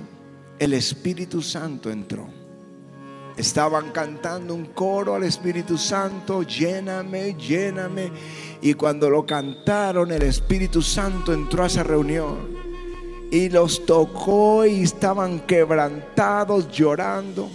el 0.58 0.74
Espíritu 0.74 1.42
Santo 1.42 1.92
entró. 1.92 2.28
Estaban 3.38 3.92
cantando 3.92 4.56
un 4.56 4.66
coro 4.68 5.16
al 5.16 5.24
Espíritu 5.24 5.78
Santo, 5.78 6.44
lléname, 6.44 7.36
lléname. 7.36 8.12
Y 8.62 8.74
cuando 8.76 9.10
lo 9.10 9.26
cantaron, 9.26 10.12
el 10.12 10.22
Espíritu 10.24 10.82
Santo 10.82 11.34
entró 11.34 11.64
a 11.64 11.68
esa 11.68 11.84
reunión 11.84 12.56
y 13.32 13.50
los 13.50 13.86
tocó 13.86 14.66
y 14.66 14.84
estaban 14.84 15.42
quebrantados, 15.42 16.72
llorando. 16.72 17.50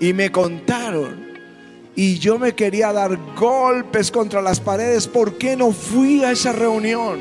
Y 0.00 0.12
me 0.12 0.32
contaron. 0.32 1.30
Y 1.94 2.18
yo 2.18 2.38
me 2.38 2.54
quería 2.54 2.92
dar 2.92 3.16
golpes 3.36 4.10
contra 4.10 4.42
las 4.42 4.58
paredes. 4.58 5.06
¿Por 5.06 5.38
qué 5.38 5.56
no 5.56 5.70
fui 5.70 6.24
a 6.24 6.32
esa 6.32 6.52
reunión? 6.52 7.20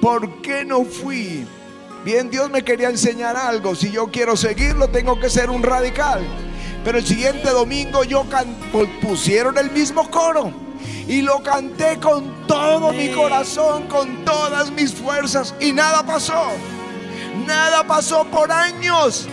¿Por 0.00 0.40
qué 0.40 0.64
no 0.64 0.84
fui? 0.84 1.44
Bien, 2.04 2.30
Dios 2.30 2.50
me 2.50 2.64
quería 2.64 2.88
enseñar 2.88 3.36
algo. 3.36 3.74
Si 3.74 3.90
yo 3.90 4.06
quiero 4.06 4.36
seguirlo, 4.36 4.88
tengo 4.88 5.20
que 5.20 5.28
ser 5.28 5.50
un 5.50 5.62
radical. 5.62 6.26
Pero 6.84 6.98
el 6.98 7.06
siguiente 7.06 7.50
domingo 7.50 8.04
yo 8.04 8.24
pusieron 9.02 9.58
el 9.58 9.70
mismo 9.70 10.10
coro 10.10 10.50
y 11.06 11.20
lo 11.20 11.42
canté 11.42 11.98
con 11.98 12.46
todo 12.46 12.92
mi 12.92 13.10
corazón, 13.10 13.86
con 13.86 14.24
todas 14.24 14.70
mis 14.70 14.94
fuerzas 14.94 15.54
y 15.60 15.72
nada 15.72 16.06
pasó. 16.06 16.46
Nada 17.46 17.86
pasó 17.86 18.24
por 18.24 18.50
años 18.50 19.28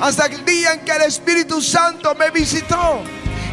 hasta 0.00 0.26
el 0.26 0.44
día 0.44 0.74
en 0.74 0.80
que 0.80 0.92
el 0.92 1.02
Espíritu 1.02 1.60
Santo 1.60 2.14
me 2.14 2.30
visitó. 2.30 3.00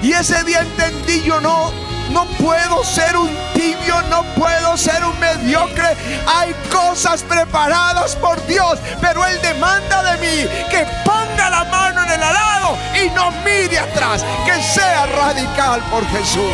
Y 0.01 0.11
ese 0.11 0.43
día 0.43 0.59
entendí 0.59 1.23
yo 1.23 1.39
no, 1.41 1.71
no 2.11 2.25
puedo 2.37 2.83
ser 2.83 3.15
un 3.17 3.29
tibio, 3.53 4.01
no 4.09 4.23
puedo 4.35 4.77
ser 4.77 5.03
un 5.03 5.19
mediocre. 5.19 5.95
Hay 6.27 6.53
cosas 6.71 7.23
preparadas 7.23 8.15
por 8.15 8.45
Dios, 8.47 8.79
pero 9.01 9.25
Él 9.25 9.39
demanda 9.41 10.03
de 10.03 10.17
mí 10.19 10.49
que 10.69 10.85
ponga 11.05 11.49
la 11.49 11.63
mano 11.65 12.03
en 12.03 12.11
el 12.11 12.23
arado 12.23 12.77
y 13.03 13.09
no 13.11 13.31
mire 13.43 13.79
atrás, 13.79 14.25
que 14.45 14.61
sea 14.61 15.05
radical 15.05 15.81
por 15.91 16.05
Jesús. 16.07 16.53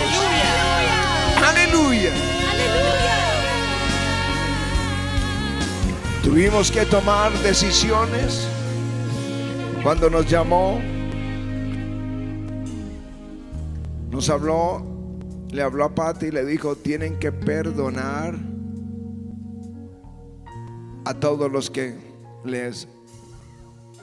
Aleluya. 1.47 2.11
Tuvimos 6.23 6.69
que 6.69 6.85
tomar 6.85 7.31
decisiones 7.39 8.47
cuando 9.81 10.09
nos 10.09 10.27
llamó. 10.27 10.79
Nos 14.11 14.29
habló, 14.29 14.88
le 15.51 15.61
habló 15.61 15.85
a 15.85 15.95
Pati 15.95 16.27
y 16.27 16.31
le 16.31 16.45
dijo, 16.45 16.75
tienen 16.75 17.17
que 17.19 17.31
perdonar 17.31 18.35
a 21.05 21.13
todos 21.15 21.51
los 21.51 21.69
que 21.69 21.95
les 22.45 22.87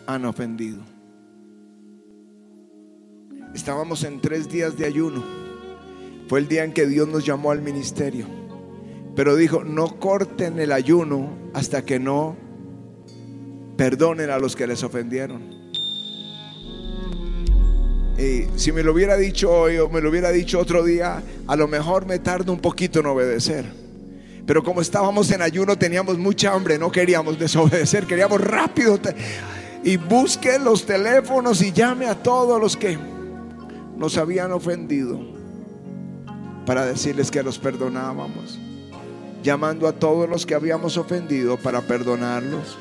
han 0.06 0.24
ofendido. 0.24 0.82
Estábamos 3.54 4.04
en 4.04 4.20
tres 4.20 4.48
días 4.50 4.76
de 4.76 4.86
ayuno. 4.86 5.24
Fue 6.28 6.40
el 6.40 6.48
día 6.48 6.64
en 6.64 6.72
que 6.72 6.86
Dios 6.86 7.08
nos 7.08 7.24
llamó 7.24 7.52
al 7.52 7.62
ministerio. 7.62 8.26
Pero 9.14 9.36
dijo, 9.36 9.64
no 9.64 9.98
corten 9.98 10.58
el 10.58 10.72
ayuno 10.72 11.30
hasta 11.54 11.84
que 11.84 11.98
no 11.98 12.36
perdonen 13.76 14.30
a 14.30 14.38
los 14.38 14.56
que 14.56 14.66
les 14.66 14.82
ofendieron. 14.82 15.65
Y 18.18 18.46
si 18.56 18.72
me 18.72 18.82
lo 18.82 18.92
hubiera 18.92 19.16
dicho 19.16 19.50
hoy 19.50 19.78
o 19.78 19.88
me 19.88 20.00
lo 20.00 20.10
hubiera 20.10 20.30
dicho 20.30 20.58
otro 20.58 20.82
día, 20.82 21.22
a 21.46 21.56
lo 21.56 21.68
mejor 21.68 22.06
me 22.06 22.18
tardo 22.18 22.52
un 22.52 22.60
poquito 22.60 23.00
en 23.00 23.06
obedecer. 23.06 23.66
Pero 24.46 24.62
como 24.62 24.80
estábamos 24.80 25.30
en 25.30 25.42
ayuno, 25.42 25.76
teníamos 25.76 26.18
mucha 26.18 26.52
hambre, 26.52 26.78
no 26.78 26.90
queríamos 26.90 27.38
desobedecer, 27.38 28.06
queríamos 28.06 28.40
rápido. 28.40 28.98
Y 29.84 29.96
busque 29.96 30.58
los 30.58 30.86
teléfonos 30.86 31.60
y 31.62 31.72
llame 31.72 32.06
a 32.06 32.14
todos 32.14 32.60
los 32.60 32.76
que 32.76 32.98
nos 33.96 34.16
habían 34.16 34.52
ofendido 34.52 35.20
para 36.64 36.86
decirles 36.86 37.30
que 37.30 37.42
los 37.42 37.58
perdonábamos 37.58 38.58
llamando 39.46 39.86
a 39.86 39.92
todos 39.92 40.28
los 40.28 40.44
que 40.44 40.56
habíamos 40.56 40.96
ofendido 40.96 41.56
para 41.56 41.80
perdonarlos. 41.80 42.76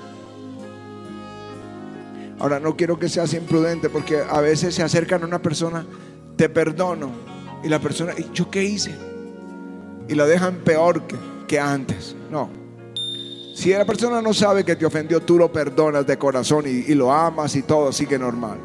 Ahora 2.40 2.60
no 2.60 2.76
quiero 2.76 3.00
que 3.00 3.10
seas 3.10 3.34
imprudente 3.34 3.90
porque 3.90 4.20
a 4.20 4.42
veces 4.42 4.76
se 4.76 4.84
acercan 4.84 5.24
a 5.24 5.26
una 5.26 5.42
persona, 5.42 5.86
te 6.36 6.50
perdono, 6.50 7.12
y 7.64 7.70
la 7.70 7.80
persona, 7.80 8.14
¿y 8.18 8.30
yo 8.34 8.52
qué 8.52 8.64
hice? 8.64 8.94
Y 10.08 10.16
la 10.16 10.26
dejan 10.26 10.58
peor 10.58 11.08
que, 11.08 11.16
que 11.48 11.60
antes. 11.60 12.16
No. 12.30 12.66
Si 13.56 13.72
la 13.72 13.86
persona 13.86 14.22
no 14.22 14.34
sabe 14.34 14.66
que 14.66 14.76
te 14.76 14.86
ofendió, 14.86 15.22
tú 15.22 15.38
lo 15.38 15.52
perdonas 15.52 16.06
de 16.06 16.18
corazón 16.18 16.66
y, 16.68 16.94
lo 16.94 17.12
amas 17.12 17.56
y 17.56 17.62
todo 17.62 17.94
sigue 17.94 18.20
normal. 18.20 18.60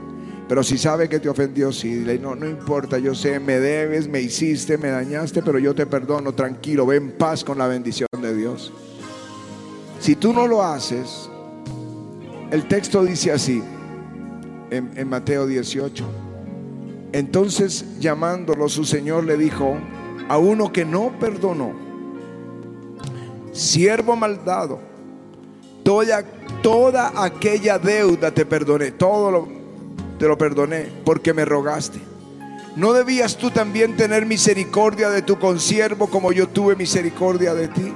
Pero 0.49 0.65
si 0.65 0.77
sabe 0.77 1.09
que 1.09 1.21
te 1.21 1.29
ofendió, 1.29 1.71
sí, 1.71 2.05
no, 2.21 2.35
no 2.35 2.49
importa, 2.49 2.99
yo 2.99 3.15
sé, 3.15 3.39
me 3.39 3.61
debes, 3.61 4.09
me 4.09 4.21
hiciste, 4.21 4.77
me 4.79 4.89
dañaste, 4.89 5.43
pero 5.43 5.61
yo 5.61 5.77
te 5.77 5.87
perdono, 5.87 6.35
tranquilo, 6.35 6.87
ve 6.87 6.97
en 6.97 7.13
paz 7.13 7.45
con 7.45 7.57
la 7.57 7.69
bendición 7.69 8.09
de 8.21 8.35
Dios. 8.35 8.73
Si 10.01 10.17
tú 10.17 10.33
no 10.33 10.49
lo 10.49 10.65
haces, 10.65 11.30
el 12.51 12.67
texto 12.67 13.05
dice 13.05 13.33
así, 13.33 13.63
en, 14.71 15.09
Mateo 15.09 15.47
18. 15.47 16.05
Entonces 17.13 17.85
llamándolo 17.99 18.69
su 18.69 18.85
Señor 18.85 19.25
le 19.25 19.37
dijo 19.37 19.77
a 20.29 20.39
uno 20.39 20.73
que 20.73 20.85
no 20.85 21.13
perdonó, 21.19 21.73
siervo 23.53 24.15
maldado, 24.17 24.81
toda, 25.83 26.25
toda 26.63 27.25
aquella 27.25 27.79
deuda 27.79 28.31
te 28.31 28.47
perdoné, 28.47 28.93
todo 28.93 29.31
lo 29.31 29.61
te 30.21 30.29
lo 30.29 30.37
perdoné 30.37 30.87
porque 31.05 31.33
me 31.33 31.47
rogaste. 31.47 31.99
¿No 32.77 32.93
debías 32.93 33.37
tú 33.37 33.51
también 33.51 33.97
tener 33.97 34.27
misericordia 34.27 35.09
de 35.09 35.23
tu 35.23 35.39
consiervo 35.39 36.09
como 36.09 36.31
yo 36.31 36.47
tuve 36.47 36.77
misericordia 36.77 37.55
de 37.55 37.69
ti? 37.69 37.93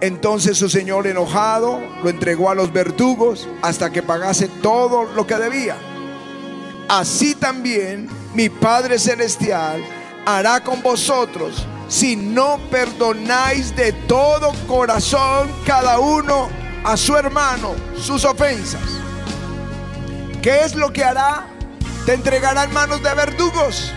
Entonces 0.00 0.56
su 0.56 0.70
señor 0.70 1.06
enojado 1.06 1.78
lo 2.02 2.08
entregó 2.08 2.50
a 2.50 2.54
los 2.54 2.72
verdugos 2.72 3.46
hasta 3.60 3.90
que 3.90 4.02
pagase 4.02 4.48
todo 4.48 5.04
lo 5.04 5.26
que 5.26 5.36
debía. 5.36 5.76
Así 6.88 7.34
también 7.34 8.08
mi 8.34 8.48
Padre 8.48 8.98
Celestial 8.98 9.84
hará 10.24 10.64
con 10.64 10.82
vosotros 10.82 11.66
si 11.88 12.16
no 12.16 12.58
perdonáis 12.70 13.76
de 13.76 13.92
todo 13.92 14.52
corazón 14.66 15.50
cada 15.66 15.98
uno 15.98 16.48
a 16.82 16.96
su 16.96 17.14
hermano 17.16 17.74
sus 18.00 18.24
ofensas. 18.24 18.80
¿Qué 20.40 20.64
es 20.64 20.74
lo 20.74 20.92
que 20.94 21.04
hará? 21.04 21.46
Te 22.06 22.14
entregará 22.14 22.64
en 22.64 22.72
manos 22.72 23.02
de 23.02 23.12
verdugos. 23.12 23.92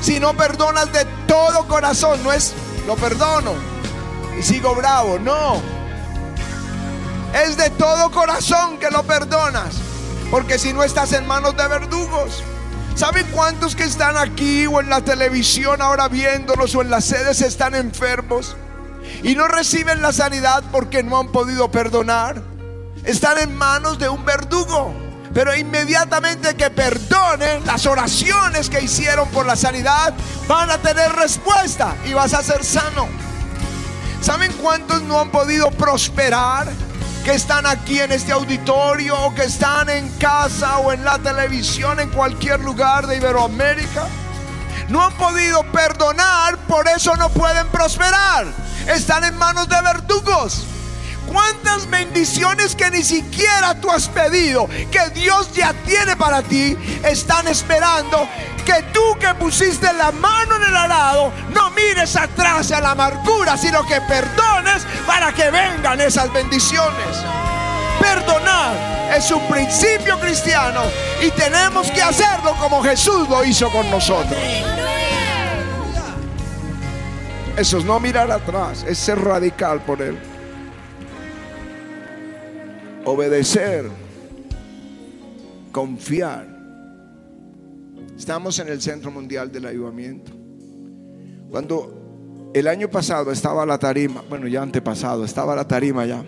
Si 0.00 0.20
no 0.20 0.36
perdonas 0.36 0.92
de 0.92 1.04
todo 1.26 1.66
corazón, 1.66 2.22
no 2.22 2.32
es 2.32 2.54
lo 2.86 2.94
perdono 2.94 3.69
sigo 4.42 4.74
bravo, 4.74 5.18
no. 5.18 5.60
Es 7.34 7.56
de 7.56 7.70
todo 7.70 8.10
corazón 8.10 8.78
que 8.78 8.90
lo 8.90 9.02
perdonas, 9.04 9.76
porque 10.30 10.58
si 10.58 10.72
no 10.72 10.82
estás 10.82 11.12
en 11.12 11.26
manos 11.26 11.56
de 11.56 11.68
verdugos. 11.68 12.42
¿Saben 12.94 13.26
cuántos 13.32 13.76
que 13.76 13.84
están 13.84 14.16
aquí 14.16 14.66
o 14.66 14.80
en 14.80 14.90
la 14.90 15.02
televisión 15.02 15.80
ahora 15.80 16.08
viéndolos 16.08 16.74
o 16.74 16.82
en 16.82 16.90
las 16.90 17.04
sedes 17.04 17.40
están 17.40 17.74
enfermos 17.74 18.56
y 19.22 19.36
no 19.36 19.48
reciben 19.48 20.02
la 20.02 20.12
sanidad 20.12 20.64
porque 20.72 21.02
no 21.02 21.18
han 21.18 21.28
podido 21.28 21.70
perdonar? 21.70 22.42
están 23.04 23.38
en 23.38 23.54
manos 23.54 23.98
de 23.98 24.08
un 24.08 24.24
verdugo. 24.24 24.94
Pero 25.32 25.54
inmediatamente 25.54 26.56
que 26.56 26.70
perdonen 26.70 27.64
las 27.64 27.86
oraciones 27.86 28.68
que 28.68 28.82
hicieron 28.82 29.28
por 29.28 29.46
la 29.46 29.54
sanidad, 29.54 30.12
van 30.48 30.70
a 30.70 30.78
tener 30.78 31.12
respuesta 31.12 31.94
y 32.04 32.12
vas 32.12 32.34
a 32.34 32.42
ser 32.42 32.64
sano. 32.64 33.08
¿Saben 34.20 34.52
cuántos 34.54 35.02
no 35.02 35.20
han 35.20 35.30
podido 35.30 35.70
prosperar? 35.70 36.68
Que 37.24 37.32
están 37.32 37.66
aquí 37.66 38.00
en 38.00 38.12
este 38.12 38.32
auditorio 38.32 39.18
o 39.18 39.34
que 39.34 39.44
están 39.44 39.88
en 39.88 40.08
casa 40.18 40.78
o 40.78 40.92
en 40.92 41.04
la 41.04 41.18
televisión 41.18 42.00
en 42.00 42.10
cualquier 42.10 42.60
lugar 42.60 43.06
de 43.06 43.16
Iberoamérica. 43.16 44.06
No 44.88 45.04
han 45.04 45.12
podido 45.14 45.62
perdonar, 45.70 46.56
por 46.66 46.88
eso 46.88 47.14
no 47.16 47.28
pueden 47.30 47.66
prosperar. 47.68 48.46
Están 48.86 49.24
en 49.24 49.36
manos 49.36 49.68
de 49.68 49.80
verdugos 49.82 50.66
cuántas 51.32 51.88
bendiciones 51.88 52.74
que 52.74 52.90
ni 52.90 53.02
siquiera 53.02 53.80
tú 53.80 53.90
has 53.90 54.08
pedido, 54.08 54.68
que 54.90 55.10
Dios 55.14 55.52
ya 55.54 55.72
tiene 55.86 56.16
para 56.16 56.42
ti, 56.42 56.76
están 57.04 57.46
esperando 57.48 58.28
que 58.64 58.82
tú 58.92 59.00
que 59.18 59.32
pusiste 59.34 59.92
la 59.92 60.12
mano 60.12 60.56
en 60.56 60.62
el 60.64 60.76
arado, 60.76 61.32
no 61.54 61.70
mires 61.70 62.16
atrás 62.16 62.70
a 62.72 62.80
la 62.80 62.90
amargura, 62.92 63.56
sino 63.56 63.86
que 63.86 64.00
perdones 64.02 64.82
para 65.06 65.32
que 65.32 65.50
vengan 65.50 66.00
esas 66.00 66.32
bendiciones. 66.32 67.16
Perdonar 68.00 69.10
es 69.16 69.30
un 69.30 69.46
principio 69.48 70.18
cristiano 70.18 70.82
y 71.22 71.30
tenemos 71.30 71.90
que 71.90 72.02
hacerlo 72.02 72.54
como 72.58 72.82
Jesús 72.82 73.28
lo 73.28 73.44
hizo 73.44 73.70
con 73.70 73.88
nosotros. 73.90 74.38
Eso 77.56 77.78
es 77.78 77.84
no 77.84 78.00
mirar 78.00 78.30
atrás, 78.30 78.84
es 78.88 78.98
ser 78.98 79.22
radical 79.22 79.82
por 79.82 80.00
Él 80.00 80.29
obedecer, 83.04 83.88
confiar. 85.72 86.46
Estamos 88.16 88.58
en 88.58 88.68
el 88.68 88.80
Centro 88.80 89.10
Mundial 89.10 89.50
del 89.50 89.66
Ayudamiento. 89.66 90.32
Cuando 91.50 92.50
el 92.54 92.68
año 92.68 92.90
pasado 92.90 93.32
estaba 93.32 93.64
la 93.64 93.78
tarima, 93.78 94.22
bueno, 94.28 94.46
ya 94.46 94.62
antepasado, 94.62 95.24
estaba 95.24 95.56
la 95.56 95.66
tarima 95.66 96.04
ya. 96.04 96.24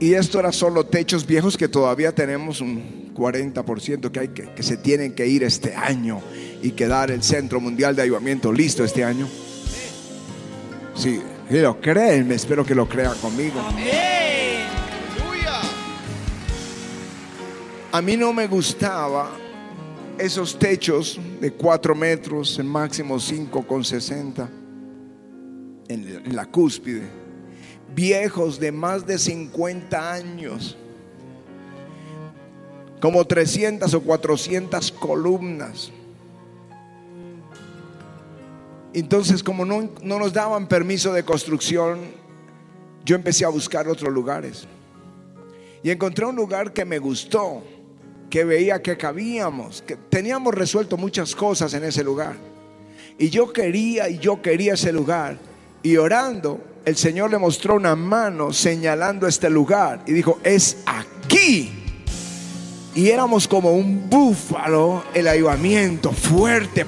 Y 0.00 0.14
esto 0.14 0.40
era 0.40 0.50
solo 0.50 0.84
techos 0.86 1.24
viejos 1.24 1.56
que 1.56 1.68
todavía 1.68 2.12
tenemos 2.12 2.60
un 2.60 3.14
40% 3.14 4.10
que, 4.10 4.20
hay 4.20 4.28
que, 4.28 4.52
que 4.52 4.62
se 4.62 4.76
tienen 4.76 5.14
que 5.14 5.26
ir 5.26 5.44
este 5.44 5.74
año 5.74 6.20
y 6.62 6.72
quedar 6.72 7.10
el 7.10 7.22
Centro 7.22 7.60
Mundial 7.60 7.94
de 7.94 8.02
Ayudamiento 8.02 8.52
listo 8.52 8.84
este 8.84 9.04
año. 9.04 9.28
Sí, 10.94 11.20
y 11.50 11.58
lo 11.58 11.80
creen, 11.80 12.32
espero 12.32 12.64
que 12.64 12.74
lo 12.74 12.88
crean 12.88 13.16
conmigo. 13.18 13.60
A 17.92 18.02
mí 18.02 18.16
no 18.16 18.32
me 18.32 18.46
gustaba 18.46 19.30
esos 20.18 20.58
techos 20.58 21.20
de 21.40 21.52
4 21.52 21.94
metros, 21.94 22.58
en 22.58 22.66
máximo 22.66 23.20
5 23.20 23.66
con 23.66 23.84
60 23.84 24.48
en 25.88 26.34
la 26.34 26.46
cúspide, 26.46 27.02
viejos 27.94 28.58
de 28.58 28.72
más 28.72 29.06
de 29.06 29.18
50 29.18 30.12
años, 30.12 30.76
como 33.00 33.24
300 33.24 33.92
o 33.92 34.00
400 34.00 34.92
columnas. 34.92 35.92
Entonces, 38.94 39.42
como 39.42 39.64
no, 39.64 39.90
no, 40.02 40.18
nos 40.18 40.32
daban 40.32 40.68
permiso 40.68 41.12
de 41.12 41.24
construcción, 41.24 41.98
yo 43.04 43.16
empecé 43.16 43.44
a 43.44 43.48
buscar 43.48 43.88
otros 43.88 44.12
lugares. 44.12 44.66
Y 45.82 45.90
encontré 45.90 46.24
un 46.24 46.36
lugar 46.36 46.72
que 46.72 46.84
me 46.84 46.98
gustó, 46.98 47.62
que 48.30 48.44
veía 48.44 48.80
que 48.80 48.96
cabíamos, 48.96 49.82
que 49.82 49.96
teníamos 49.96 50.54
resuelto 50.54 50.96
muchas 50.96 51.34
cosas 51.34 51.74
en 51.74 51.84
ese 51.84 52.04
lugar. 52.04 52.36
Y 53.18 53.30
yo 53.30 53.52
quería 53.52 54.08
y 54.08 54.18
yo 54.18 54.40
quería 54.40 54.74
ese 54.74 54.92
lugar. 54.92 55.38
Y 55.82 55.96
orando, 55.96 56.60
el 56.84 56.96
Señor 56.96 57.30
le 57.30 57.38
mostró 57.38 57.74
una 57.74 57.96
mano 57.96 58.52
señalando 58.52 59.26
este 59.26 59.50
lugar 59.50 60.02
y 60.06 60.12
dijo, 60.12 60.38
es 60.44 60.78
aquí. 60.86 61.72
Y 62.94 63.08
éramos 63.08 63.48
como 63.48 63.72
un 63.72 64.08
búfalo, 64.08 65.02
el 65.14 65.26
ayudamiento 65.26 66.12
fuerte, 66.12 66.86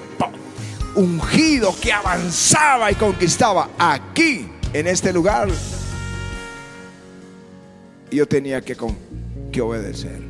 ungido 0.97 1.75
que 1.81 1.93
avanzaba 1.93 2.91
y 2.91 2.95
conquistaba 2.95 3.71
aquí, 3.79 4.51
en 4.73 4.87
este 4.87 5.13
lugar. 5.13 5.49
Yo 8.11 8.27
tenía 8.27 8.61
que, 8.61 8.77
que 9.53 9.61
obedecer. 9.61 10.21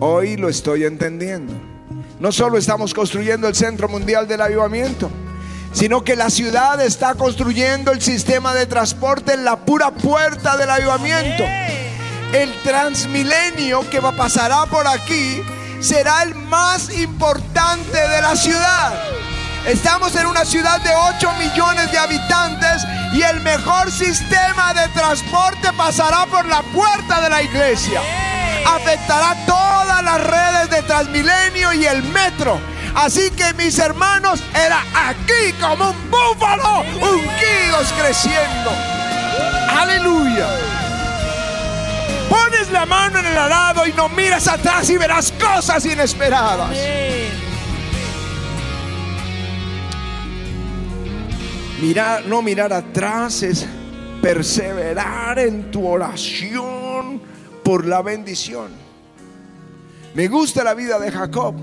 Hoy 0.00 0.36
lo 0.36 0.48
estoy 0.48 0.84
entendiendo. 0.84 1.52
No 2.20 2.30
solo 2.30 2.58
estamos 2.58 2.94
construyendo 2.94 3.48
el 3.48 3.54
Centro 3.54 3.88
Mundial 3.88 4.28
del 4.28 4.40
Avivamiento, 4.40 5.10
sino 5.72 6.04
que 6.04 6.14
la 6.14 6.30
ciudad 6.30 6.80
está 6.80 7.14
construyendo 7.14 7.90
el 7.90 8.00
sistema 8.00 8.54
de 8.54 8.66
transporte 8.66 9.32
en 9.32 9.44
la 9.44 9.56
pura 9.64 9.90
puerta 9.90 10.56
del 10.56 10.70
avivamiento. 10.70 11.44
El 12.32 12.52
transmilenio 12.62 13.88
que 13.90 14.00
pasará 14.00 14.66
por 14.66 14.86
aquí 14.86 15.42
será 15.80 16.22
el 16.22 16.34
más 16.34 16.96
importante 16.96 17.96
de 17.96 18.22
la 18.22 18.36
ciudad. 18.36 19.21
Estamos 19.66 20.14
en 20.16 20.26
una 20.26 20.44
ciudad 20.44 20.80
de 20.80 20.90
8 20.92 21.32
millones 21.38 21.92
de 21.92 21.98
habitantes 21.98 22.84
y 23.12 23.22
el 23.22 23.40
mejor 23.40 23.92
sistema 23.92 24.74
de 24.74 24.88
transporte 24.88 25.72
pasará 25.76 26.26
por 26.26 26.44
la 26.46 26.62
puerta 26.62 27.20
de 27.20 27.30
la 27.30 27.42
iglesia. 27.42 28.00
Afectará 28.66 29.36
todas 29.46 30.02
las 30.02 30.20
redes 30.20 30.70
de 30.70 30.82
Transmilenio 30.82 31.72
y 31.74 31.86
el 31.86 32.02
metro. 32.02 32.58
Así 32.96 33.30
que 33.30 33.54
mis 33.54 33.78
hermanos, 33.78 34.42
era 34.52 34.82
aquí 35.08 35.52
como 35.60 35.90
un 35.90 36.10
búfalo, 36.10 36.80
ungidos 36.80 37.92
creciendo. 37.98 38.72
Aleluya. 39.80 40.48
Pones 42.28 42.68
la 42.72 42.84
mano 42.84 43.20
en 43.20 43.26
el 43.26 43.38
arado 43.38 43.86
y 43.86 43.92
no 43.92 44.08
miras 44.08 44.48
atrás 44.48 44.90
y 44.90 44.96
verás 44.96 45.32
cosas 45.32 45.86
inesperadas. 45.86 46.70
Mirar, 51.82 52.26
no 52.26 52.42
mirar 52.42 52.72
atrás 52.72 53.42
es 53.42 53.66
perseverar 54.22 55.40
en 55.40 55.72
tu 55.72 55.84
oración 55.84 57.20
por 57.64 57.84
la 57.84 58.02
bendición. 58.02 58.70
Me 60.14 60.28
gusta 60.28 60.62
la 60.62 60.74
vida 60.74 61.00
de 61.00 61.10
Jacob. 61.10 61.56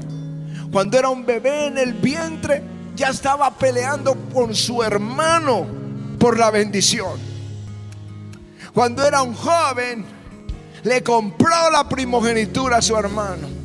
Cuando 0.74 1.00
era 1.00 1.08
un 1.08 1.26
bebé 1.26 1.68
en 1.68 1.78
el 1.78 1.94
vientre, 1.94 2.62
ya 2.98 3.12
estaba 3.12 3.58
peleando 3.58 4.14
con 4.34 4.54
su 4.54 4.84
hermano 4.84 5.66
por 6.20 6.38
la 6.38 6.52
bendición. 6.52 7.18
Cuando 8.74 9.08
era 9.08 9.22
un 9.22 9.34
joven, 9.34 10.04
le 10.84 11.02
compró 11.02 11.72
la 11.72 11.88
primogenitura 11.88 12.80
a 12.80 12.82
su 12.82 12.98
hermano. 12.98 13.59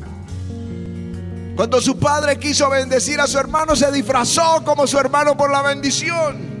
Cuando 1.55 1.79
su 1.79 1.97
padre 1.97 2.37
quiso 2.37 2.69
bendecir 2.69 3.19
a 3.21 3.27
su 3.27 3.37
hermano, 3.39 3.75
se 3.75 3.89
disfrazó 3.91 4.61
como 4.65 4.85
su 4.85 4.99
hermano 4.99 5.37
por 5.37 5.49
la 5.49 5.61
bendición. 5.61 6.55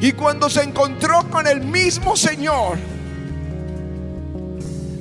Y 0.00 0.12
cuando 0.12 0.50
se 0.50 0.62
encontró 0.62 1.28
con 1.30 1.46
el 1.46 1.60
mismo 1.60 2.16
Señor, 2.16 2.78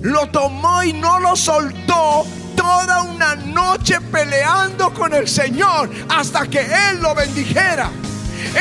lo 0.02 0.28
tomó 0.28 0.84
y 0.84 0.94
no 0.94 1.20
lo 1.20 1.36
soltó 1.36 2.26
toda 2.56 3.02
una 3.02 3.36
noche 3.36 4.00
peleando 4.12 4.94
con 4.94 5.14
el 5.14 5.28
Señor 5.28 5.90
hasta 6.08 6.48
que 6.48 6.60
Él 6.60 7.02
lo 7.02 7.16
bendijera. 7.16 7.90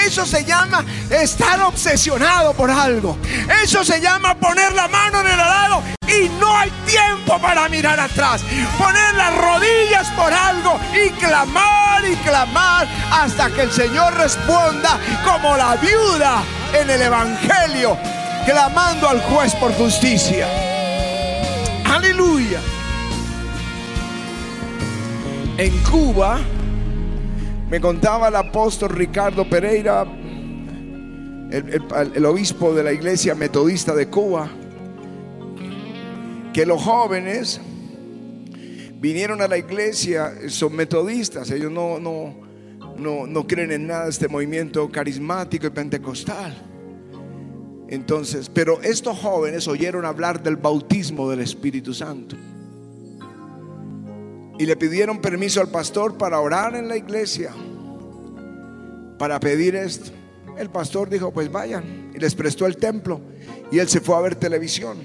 Eso 0.06 0.24
se 0.26 0.44
llama 0.44 0.84
estar 1.10 1.60
obsesionado 1.62 2.52
por 2.54 2.70
algo. 2.70 3.18
Eso 3.62 3.84
se 3.84 4.00
llama 4.00 4.34
poner 4.34 4.72
la 4.72 4.88
mano 4.88 5.20
en 5.20 5.26
el 5.26 5.40
arado 5.40 5.82
y 6.06 6.28
no 6.40 6.56
hay 6.56 6.70
tiempo 6.86 7.38
para 7.40 7.68
mirar 7.68 7.98
atrás. 8.00 8.42
Poner 8.78 9.14
las 9.14 9.36
rodillas 9.36 10.08
por 10.10 10.32
algo 10.32 10.78
y 10.94 11.10
clamar 11.10 12.04
y 12.04 12.16
clamar 12.16 12.88
hasta 13.10 13.50
que 13.50 13.62
el 13.62 13.72
Señor 13.72 14.14
responda 14.14 14.98
como 15.24 15.56
la 15.56 15.76
viuda 15.76 16.42
en 16.72 16.90
el 16.90 17.02
Evangelio, 17.02 17.96
clamando 18.44 19.08
al 19.08 19.20
juez 19.22 19.54
por 19.56 19.72
justicia. 19.74 20.46
Aleluya. 21.84 22.60
En 25.56 25.78
Cuba, 25.84 26.40
me 27.70 27.80
contaba 27.80 28.28
el 28.28 28.36
apóstol 28.36 28.90
Ricardo 28.90 29.48
Pereira, 29.48 30.04
el, 31.50 32.24
obispo 32.26 32.74
de 32.74 32.82
la 32.82 32.92
iglesia 32.92 33.34
metodista 33.34 33.94
de 33.94 34.08
Cuba, 34.08 34.50
que 36.52 36.66
los 36.66 36.82
jóvenes 36.82 37.60
vinieron 39.00 39.40
a 39.40 39.48
la 39.48 39.56
iglesia, 39.58 40.32
son 40.48 40.74
metodistas, 40.76 41.50
ellos 41.50 41.72
no, 41.72 41.98
no, 41.98 42.34
no, 42.96 43.26
no 43.26 43.46
creen 43.46 43.72
en 43.72 43.86
nada 43.86 44.04
de 44.04 44.10
este 44.10 44.28
movimiento 44.28 44.90
carismático 44.90 45.66
y 45.66 45.70
pentecostal. 45.70 46.54
Entonces, 47.88 48.50
pero 48.52 48.80
estos 48.82 49.18
jóvenes 49.18 49.68
oyeron 49.68 50.04
hablar 50.04 50.42
del 50.42 50.56
bautismo 50.56 51.30
del 51.30 51.40
Espíritu 51.40 51.92
Santo 51.92 52.36
y 54.58 54.66
le 54.66 54.76
pidieron 54.76 55.20
permiso 55.20 55.60
al 55.60 55.68
pastor 55.68 56.16
para 56.16 56.40
orar 56.40 56.76
en 56.76 56.88
la 56.88 56.96
iglesia, 56.96 57.52
para 59.18 59.40
pedir 59.40 59.74
esto. 59.74 60.10
El 60.56 60.70
pastor 60.70 61.10
dijo, 61.10 61.32
pues 61.32 61.50
vayan, 61.50 62.12
y 62.14 62.18
les 62.18 62.34
prestó 62.34 62.66
el 62.66 62.76
templo, 62.76 63.20
y 63.72 63.78
él 63.78 63.88
se 63.88 64.00
fue 64.00 64.16
a 64.16 64.20
ver 64.20 64.36
televisión. 64.36 64.98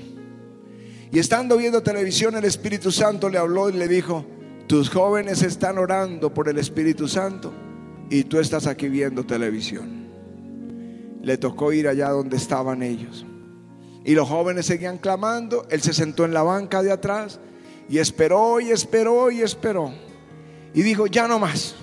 Y 1.12 1.18
estando 1.18 1.58
viendo 1.58 1.82
televisión, 1.82 2.36
el 2.36 2.46
Espíritu 2.46 2.92
Santo 2.92 3.30
le 3.30 3.40
habló 3.40 3.70
y 3.70 3.74
le 3.74 3.88
dijo, 3.88 4.26
tus 4.68 4.90
jóvenes 4.90 5.42
están 5.42 5.80
orando 5.80 6.32
por 6.32 6.48
el 6.48 6.60
Espíritu 6.60 7.08
Santo, 7.08 7.52
y 8.12 8.26
tú 8.26 8.40
estás 8.40 8.68
aquí 8.68 8.88
viendo 8.88 9.26
televisión. 9.26 10.08
Le 11.24 11.38
tocó 11.38 11.74
ir 11.74 11.88
allá 11.88 12.10
donde 12.10 12.38
estaban 12.38 12.84
ellos. 12.84 13.26
Y 14.06 14.14
los 14.14 14.30
jóvenes 14.30 14.68
seguían 14.68 15.00
clamando, 15.00 15.66
él 15.72 15.82
se 15.82 15.94
sentó 15.94 16.26
en 16.26 16.34
la 16.34 16.44
banca 16.44 16.84
de 16.84 16.92
atrás 16.92 17.40
y 17.89 17.97
esperó 17.97 18.60
y 18.60 18.71
esperó 18.71 19.32
y 19.32 19.41
esperó. 19.41 19.91
Y 20.73 20.84
dijo, 20.84 21.08
ya 21.08 21.28
no 21.28 21.39
más. 21.39 21.73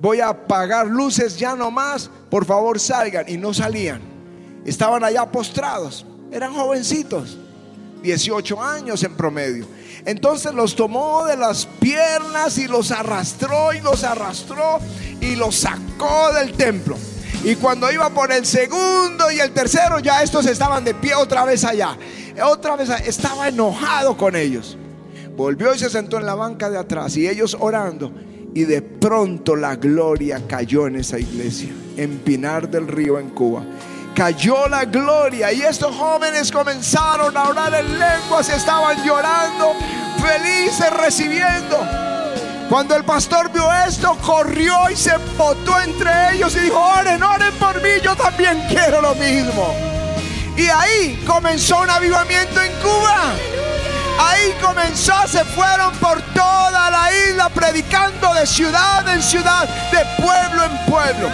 Voy 0.00 0.20
a 0.20 0.28
apagar 0.28 0.86
luces, 0.86 1.36
ya 1.36 1.56
no 1.56 1.70
más. 1.72 2.08
Por 2.30 2.44
favor 2.44 2.78
salgan. 2.78 3.28
Y 3.28 3.36
no 3.36 3.52
salían. 3.52 4.00
Estaban 4.64 5.02
allá 5.02 5.26
postrados. 5.30 6.06
Eran 6.30 6.54
jovencitos. 6.54 7.36
18 8.02 8.62
años 8.62 9.02
en 9.02 9.16
promedio. 9.16 9.66
Entonces 10.04 10.54
los 10.54 10.76
tomó 10.76 11.26
de 11.26 11.36
las 11.36 11.66
piernas 11.66 12.56
y 12.58 12.68
los 12.68 12.92
arrastró 12.92 13.72
y 13.72 13.80
los 13.80 14.04
arrastró 14.04 14.78
y 15.20 15.34
los 15.34 15.56
sacó 15.56 16.32
del 16.32 16.52
templo. 16.52 16.96
Y 17.42 17.56
cuando 17.56 17.90
iba 17.90 18.08
por 18.10 18.30
el 18.30 18.46
segundo 18.46 19.32
y 19.32 19.40
el 19.40 19.50
tercero, 19.50 19.98
ya 19.98 20.22
estos 20.22 20.46
estaban 20.46 20.84
de 20.84 20.94
pie 20.94 21.14
otra 21.14 21.44
vez 21.44 21.64
allá. 21.64 21.96
Otra 22.44 22.76
vez 22.76 22.88
estaba 23.04 23.48
enojado 23.48 24.16
con 24.16 24.36
ellos. 24.36 24.78
Volvió 25.38 25.72
y 25.72 25.78
se 25.78 25.88
sentó 25.88 26.18
en 26.18 26.26
la 26.26 26.34
banca 26.34 26.68
de 26.68 26.76
atrás 26.76 27.16
y 27.16 27.28
ellos 27.28 27.56
orando. 27.60 28.10
Y 28.54 28.64
de 28.64 28.82
pronto 28.82 29.54
la 29.54 29.76
gloria 29.76 30.42
cayó 30.48 30.88
en 30.88 30.96
esa 30.96 31.16
iglesia, 31.16 31.68
en 31.96 32.18
Pinar 32.18 32.68
del 32.68 32.88
Río, 32.88 33.20
en 33.20 33.30
Cuba. 33.30 33.62
Cayó 34.16 34.66
la 34.66 34.84
gloria 34.84 35.52
y 35.52 35.62
estos 35.62 35.94
jóvenes 35.94 36.50
comenzaron 36.50 37.36
a 37.36 37.50
orar 37.50 37.72
en 37.72 38.00
lenguas 38.00 38.48
estaban 38.48 38.96
llorando, 39.06 39.74
felices 40.20 40.90
recibiendo. 41.00 41.86
Cuando 42.68 42.96
el 42.96 43.04
pastor 43.04 43.52
vio 43.52 43.72
esto, 43.86 44.18
corrió 44.20 44.90
y 44.90 44.96
se 44.96 45.16
botó 45.36 45.80
entre 45.80 46.34
ellos 46.34 46.56
y 46.56 46.62
dijo, 46.62 46.80
oren, 46.80 47.22
oren 47.22 47.54
por 47.60 47.80
mí, 47.80 47.90
yo 48.02 48.16
también 48.16 48.60
quiero 48.68 49.00
lo 49.00 49.14
mismo. 49.14 49.72
Y 50.56 50.62
ahí 50.62 51.22
comenzó 51.24 51.80
un 51.82 51.90
avivamiento 51.90 52.60
en 52.60 52.72
Cuba. 52.82 53.57
Ahí 54.18 54.54
comenzó, 54.60 55.14
se 55.26 55.44
fueron 55.44 55.94
por 55.96 56.20
toda 56.34 56.90
la 56.90 57.10
isla 57.28 57.48
predicando 57.50 58.34
de 58.34 58.46
ciudad 58.46 59.08
en 59.08 59.22
ciudad, 59.22 59.68
de 59.92 60.22
pueblo 60.22 60.64
en 60.64 60.86
pueblo. 60.86 61.28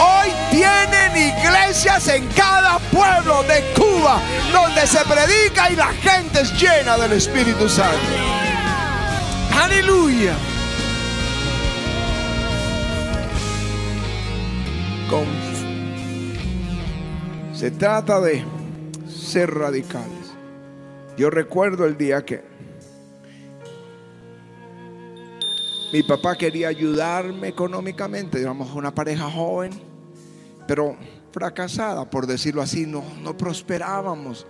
Hoy 0.00 0.32
tienen 0.50 1.16
iglesia 1.16 1.60
iglesias 1.70 2.08
en 2.08 2.26
cada 2.28 2.78
pueblo 2.78 3.42
de 3.44 3.62
Cuba 3.74 4.20
donde 4.52 4.86
se 4.86 4.98
predica 5.04 5.70
y 5.70 5.76
la 5.76 5.92
gente 5.92 6.40
es 6.40 6.52
llena 6.60 6.98
del 6.98 7.12
Espíritu 7.12 7.68
Santo. 7.68 7.98
Aleluya. 9.62 10.34
Se 17.54 17.70
trata 17.72 18.20
de 18.20 18.44
ser 19.08 19.50
radicales. 19.52 20.19
Yo 21.20 21.28
recuerdo 21.28 21.84
el 21.84 21.98
día 21.98 22.24
que 22.24 22.40
mi 25.92 26.02
papá 26.02 26.34
quería 26.34 26.68
ayudarme 26.68 27.48
económicamente, 27.48 28.40
éramos 28.40 28.74
una 28.74 28.94
pareja 28.94 29.30
joven, 29.30 29.70
pero 30.66 30.96
fracasada, 31.30 32.08
por 32.08 32.26
decirlo 32.26 32.62
así, 32.62 32.86
no, 32.86 33.04
no 33.20 33.36
prosperábamos, 33.36 34.46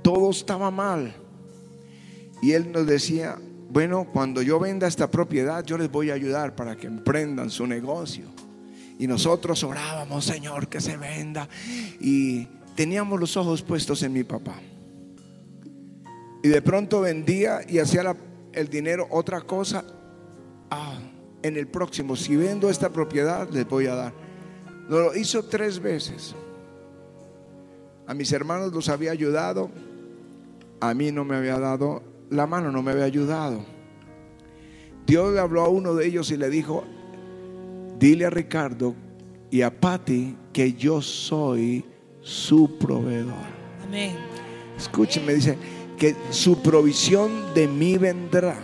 todo 0.00 0.30
estaba 0.30 0.70
mal. 0.70 1.12
Y 2.40 2.52
él 2.52 2.70
nos 2.70 2.86
decía, 2.86 3.36
bueno, 3.68 4.06
cuando 4.12 4.42
yo 4.42 4.60
venda 4.60 4.86
esta 4.86 5.10
propiedad, 5.10 5.64
yo 5.64 5.76
les 5.76 5.90
voy 5.90 6.10
a 6.10 6.14
ayudar 6.14 6.54
para 6.54 6.76
que 6.76 6.86
emprendan 6.86 7.50
su 7.50 7.66
negocio. 7.66 8.26
Y 8.96 9.08
nosotros 9.08 9.64
orábamos, 9.64 10.24
Señor, 10.24 10.68
que 10.68 10.80
se 10.80 10.96
venda. 10.96 11.48
Y 11.98 12.46
teníamos 12.76 13.18
los 13.18 13.36
ojos 13.36 13.60
puestos 13.62 14.04
en 14.04 14.12
mi 14.12 14.22
papá. 14.22 14.54
Y 16.42 16.48
de 16.48 16.60
pronto 16.60 17.00
vendía 17.00 17.60
y 17.68 17.78
hacía 17.78 18.16
el 18.52 18.68
dinero 18.68 19.06
otra 19.10 19.40
cosa. 19.42 19.84
Ah, 20.70 20.98
en 21.42 21.56
el 21.56 21.68
próximo, 21.68 22.16
si 22.16 22.36
vendo 22.36 22.68
esta 22.68 22.90
propiedad, 22.90 23.48
les 23.50 23.68
voy 23.68 23.86
a 23.86 23.94
dar. 23.94 24.12
Lo 24.88 25.14
hizo 25.14 25.44
tres 25.44 25.80
veces. 25.80 26.34
A 28.06 28.14
mis 28.14 28.32
hermanos 28.32 28.72
los 28.72 28.88
había 28.88 29.12
ayudado. 29.12 29.70
A 30.80 30.94
mí 30.94 31.12
no 31.12 31.24
me 31.24 31.36
había 31.36 31.58
dado 31.58 32.02
la 32.30 32.46
mano, 32.46 32.72
no 32.72 32.82
me 32.82 32.90
había 32.90 33.04
ayudado. 33.04 33.64
Dios 35.06 35.32
le 35.32 35.40
habló 35.40 35.62
a 35.62 35.68
uno 35.68 35.94
de 35.94 36.06
ellos 36.06 36.30
y 36.32 36.36
le 36.36 36.50
dijo, 36.50 36.84
dile 37.98 38.26
a 38.26 38.30
Ricardo 38.30 38.94
y 39.50 39.62
a 39.62 39.80
Patti 39.80 40.36
que 40.52 40.72
yo 40.72 41.02
soy 41.02 41.84
su 42.20 42.78
proveedor. 42.78 43.34
Amén. 43.84 44.16
Escúchenme, 44.76 45.34
dice 45.34 45.56
que 45.98 46.16
su 46.30 46.62
provisión 46.62 47.54
de 47.54 47.68
mí 47.68 47.96
vendrá. 47.98 48.56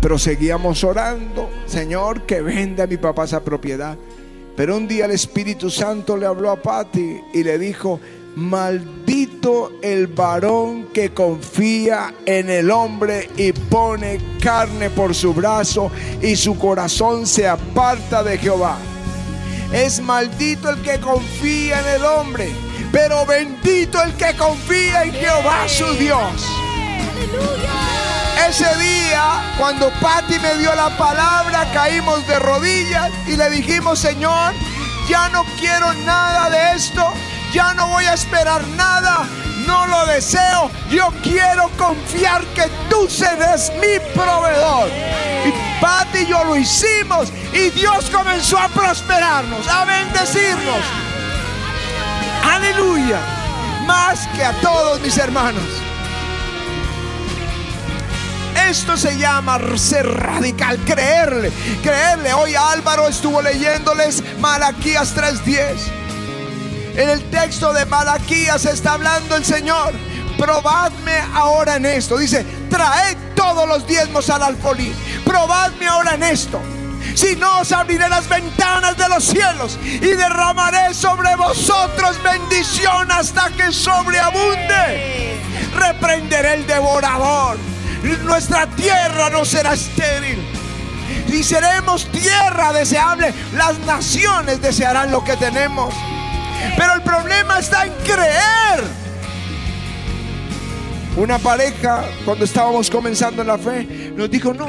Pero 0.00 0.18
seguíamos 0.18 0.84
orando, 0.84 1.48
Señor, 1.66 2.22
que 2.22 2.40
venda 2.40 2.84
a 2.84 2.86
mi 2.86 2.96
papá 2.96 3.24
esa 3.24 3.42
propiedad. 3.42 3.96
Pero 4.56 4.76
un 4.76 4.88
día 4.88 5.04
el 5.04 5.12
Espíritu 5.12 5.70
Santo 5.70 6.16
le 6.16 6.26
habló 6.26 6.50
a 6.50 6.60
Patti 6.60 7.20
y 7.32 7.42
le 7.42 7.58
dijo, 7.58 8.00
maldito 8.36 9.72
el 9.82 10.06
varón 10.06 10.88
que 10.92 11.10
confía 11.10 12.14
en 12.24 12.50
el 12.50 12.70
hombre 12.70 13.28
y 13.36 13.52
pone 13.52 14.20
carne 14.40 14.90
por 14.90 15.14
su 15.14 15.34
brazo 15.34 15.90
y 16.22 16.36
su 16.36 16.56
corazón 16.58 17.26
se 17.26 17.48
aparta 17.48 18.22
de 18.22 18.38
Jehová. 18.38 18.78
Es 19.72 20.00
maldito 20.00 20.70
el 20.70 20.80
que 20.82 20.98
confía 20.98 21.80
en 21.80 22.00
el 22.00 22.04
hombre, 22.04 22.48
pero 22.92 23.26
bendito 23.26 24.02
el 24.02 24.14
que 24.14 24.34
confía 24.36 25.04
en 25.04 25.12
Jehová 25.12 25.68
su 25.68 25.86
Dios. 25.94 26.46
Ese 28.48 28.74
día, 28.76 29.54
cuando 29.58 29.90
Patti 30.00 30.38
me 30.38 30.54
dio 30.56 30.74
la 30.74 30.96
palabra, 30.96 31.70
caímos 31.72 32.26
de 32.26 32.38
rodillas 32.38 33.10
y 33.26 33.36
le 33.36 33.50
dijimos, 33.50 33.98
Señor, 33.98 34.54
ya 35.08 35.28
no 35.28 35.44
quiero 35.58 35.92
nada 36.04 36.48
de 36.48 36.76
esto, 36.76 37.12
ya 37.52 37.74
no 37.74 37.88
voy 37.88 38.04
a 38.04 38.14
esperar 38.14 38.66
nada, 38.68 39.26
no 39.66 39.86
lo 39.86 40.06
deseo, 40.06 40.70
yo 40.88 41.12
quiero 41.22 41.68
confiar 41.76 42.42
que 42.54 42.70
tú 42.88 43.08
serás 43.08 43.70
mi 43.74 43.98
proveedor. 44.14 44.88
Y 45.44 45.80
Pati 45.80 46.18
y 46.20 46.26
yo 46.26 46.42
lo 46.44 46.56
hicimos 46.56 47.30
y 47.52 47.70
Dios 47.70 48.08
comenzó 48.10 48.58
a 48.58 48.68
prosperarnos, 48.68 49.68
a 49.68 49.84
bendecirnos. 49.84 51.07
Aleluya. 52.58 53.20
Más 53.86 54.26
que 54.34 54.44
a 54.44 54.52
todos 54.60 55.00
mis 55.00 55.16
hermanos. 55.16 55.62
Esto 58.68 58.96
se 58.96 59.16
llama 59.16 59.60
ser 59.76 60.06
radical, 60.08 60.76
creerle, 60.84 61.52
creerle. 61.82 62.34
Hoy 62.34 62.56
Álvaro 62.56 63.06
estuvo 63.06 63.40
leyéndoles 63.40 64.24
Malaquías 64.40 65.14
3:10. 65.14 65.88
En 66.96 67.08
el 67.08 67.22
texto 67.30 67.72
de 67.72 67.86
Malaquías 67.86 68.64
está 68.64 68.94
hablando 68.94 69.36
el 69.36 69.44
Señor. 69.44 69.94
Probadme 70.36 71.16
ahora 71.34 71.76
en 71.76 71.86
esto. 71.86 72.18
Dice, 72.18 72.44
traed 72.68 73.16
todos 73.36 73.68
los 73.68 73.86
diezmos 73.86 74.28
al 74.30 74.42
alfolí. 74.42 74.92
Probadme 75.24 75.86
ahora 75.86 76.14
en 76.14 76.24
esto. 76.24 76.60
Si 77.18 77.34
no, 77.34 77.60
os 77.62 77.72
abriré 77.72 78.08
las 78.08 78.28
ventanas 78.28 78.96
de 78.96 79.08
los 79.08 79.24
cielos 79.24 79.76
y 79.82 79.98
derramaré 79.98 80.94
sobre 80.94 81.34
vosotros 81.34 82.22
bendición 82.22 83.10
hasta 83.10 83.50
que 83.50 83.72
sobreabunde. 83.72 85.36
Reprenderé 85.74 86.54
el 86.54 86.66
devorador 86.68 87.58
nuestra 88.24 88.66
tierra 88.66 89.30
no 89.30 89.44
será 89.44 89.72
estéril. 89.72 90.38
Y 91.28 91.42
seremos 91.42 92.06
tierra 92.10 92.72
deseable. 92.72 93.34
Las 93.54 93.78
naciones 93.80 94.60
desearán 94.62 95.10
lo 95.10 95.24
que 95.24 95.36
tenemos. 95.36 95.92
Pero 96.76 96.94
el 96.94 97.02
problema 97.02 97.58
está 97.58 97.84
en 97.86 97.92
creer. 98.04 98.84
Una 101.16 101.38
pareja, 101.38 102.04
cuando 102.24 102.44
estábamos 102.44 102.88
comenzando 102.88 103.42
en 103.42 103.48
la 103.48 103.58
fe, 103.58 104.12
nos 104.14 104.30
dijo, 104.30 104.54
no, 104.54 104.68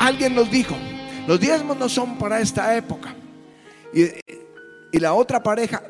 alguien 0.00 0.34
nos 0.34 0.50
dijo, 0.50 0.74
los 1.32 1.40
diezmos 1.40 1.78
no 1.78 1.88
son 1.88 2.18
para 2.18 2.42
esta 2.42 2.76
época. 2.76 3.14
Y, 3.94 4.98
la 4.98 5.14
otra 5.14 5.42
pareja, 5.42 5.82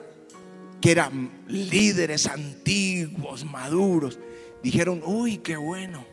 que 0.80 0.92
eran 0.92 1.42
líderes 1.48 2.28
antiguos, 2.28 3.44
maduros, 3.44 4.20
dijeron, 4.62 5.02
uy, 5.04 5.38
qué 5.38 5.56
bueno. 5.56 6.06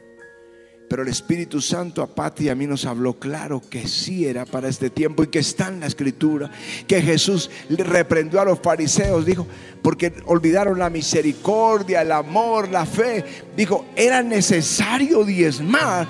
Pero 0.89 1.04
el 1.04 1.10
Espíritu 1.10 1.62
Santo 1.62 2.02
a 2.02 2.08
Pati 2.08 2.46
y 2.46 2.50
a 2.50 2.56
mí 2.56 2.65
nos 2.65 2.86
habló 2.86 3.20
claro 3.20 3.62
que 3.70 3.88
sí 3.88 4.26
era 4.26 4.48
para 4.48 4.68
este 4.68 4.89
tiempo 4.89 5.22
y 5.22 5.28
que 5.28 5.38
está 5.38 5.68
en 5.68 5.82
la 5.82 5.86
escritura. 5.86 6.50
Que 6.88 7.00
Jesús 7.00 7.52
reprendió 7.70 8.42
a 8.42 8.46
los 8.46 8.60
fariseos, 8.60 9.28
dijo, 9.28 9.46
porque 9.84 10.12
olvidaron 10.26 10.80
la 10.80 10.89
misericordia, 10.89 12.02
el 12.02 12.13
amor, 12.13 12.70
la 12.70 12.88
fe. 12.88 13.24
Dijo, 13.56 13.86
era 13.96 14.24
necesario 14.24 15.24
diezmar 15.24 16.08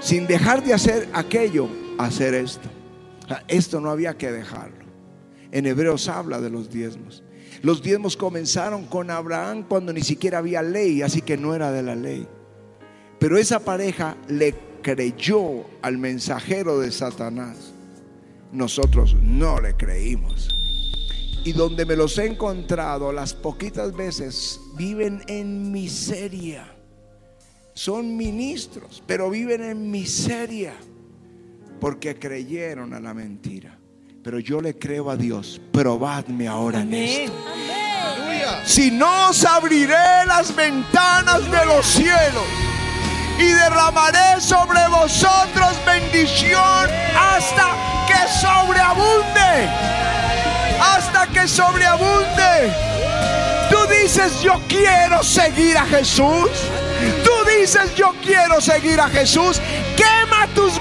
sin 0.00 0.26
dejar 0.26 0.64
de 0.64 0.72
hacer 0.72 1.10
aquello, 1.12 1.83
hacer 1.98 2.34
esto. 2.34 2.68
esto 3.48 3.80
no 3.80 3.90
había 3.90 4.16
que 4.16 4.30
dejarlo. 4.30 4.84
En 5.52 5.66
Hebreos 5.66 6.08
habla 6.08 6.40
de 6.40 6.50
los 6.50 6.70
diezmos. 6.70 7.22
Los 7.62 7.82
diezmos 7.82 8.16
comenzaron 8.16 8.84
con 8.86 9.10
Abraham 9.10 9.64
cuando 9.68 9.92
ni 9.92 10.02
siquiera 10.02 10.38
había 10.38 10.62
ley, 10.62 11.02
así 11.02 11.22
que 11.22 11.36
no 11.36 11.54
era 11.54 11.70
de 11.70 11.82
la 11.82 11.94
ley. 11.94 12.26
Pero 13.18 13.38
esa 13.38 13.60
pareja 13.60 14.16
le 14.28 14.54
creyó 14.82 15.64
al 15.80 15.96
mensajero 15.96 16.78
de 16.80 16.90
Satanás. 16.90 17.72
Nosotros 18.52 19.16
no 19.22 19.60
le 19.60 19.74
creímos. 19.76 20.54
Y 21.44 21.52
donde 21.52 21.86
me 21.86 21.96
los 21.96 22.18
he 22.18 22.26
encontrado, 22.26 23.12
las 23.12 23.34
poquitas 23.34 23.94
veces 23.94 24.60
viven 24.76 25.22
en 25.28 25.70
miseria. 25.72 26.66
Son 27.74 28.16
ministros, 28.16 29.02
pero 29.06 29.30
viven 29.30 29.62
en 29.62 29.90
miseria 29.90 30.74
porque 31.80 32.18
creyeron 32.18 32.94
a 32.94 33.00
la 33.00 33.14
mentira. 33.14 33.78
Pero 34.22 34.38
yo 34.38 34.60
le 34.60 34.78
creo 34.78 35.10
a 35.10 35.16
Dios. 35.16 35.60
Probadme 35.72 36.48
ahora 36.48 36.80
en 36.80 36.94
esto. 36.94 37.32
Si 38.64 38.90
no 38.90 39.28
os 39.28 39.44
abriré 39.44 40.24
las 40.26 40.54
ventanas 40.54 41.50
de 41.50 41.66
los 41.66 41.84
cielos 41.86 42.44
y 43.38 43.44
derramaré 43.44 44.40
sobre 44.40 44.80
vosotros 44.88 45.78
bendición 45.84 46.88
hasta 47.18 48.06
que 48.06 48.28
sobreabunde. 48.40 49.68
Hasta 50.80 51.26
que 51.26 51.46
sobreabunde. 51.46 52.72
Tú 53.70 53.76
dices, 54.02 54.40
yo 54.42 54.60
quiero 54.68 55.22
seguir 55.22 55.76
a 55.76 55.84
Jesús. 55.86 56.50
Tú 57.24 57.50
dices, 57.58 57.94
yo 57.94 58.14
quiero 58.22 58.60
seguir 58.60 59.00
a 59.00 59.08
Jesús. 59.08 59.60
Quema 59.96 60.46
tus 60.54 60.73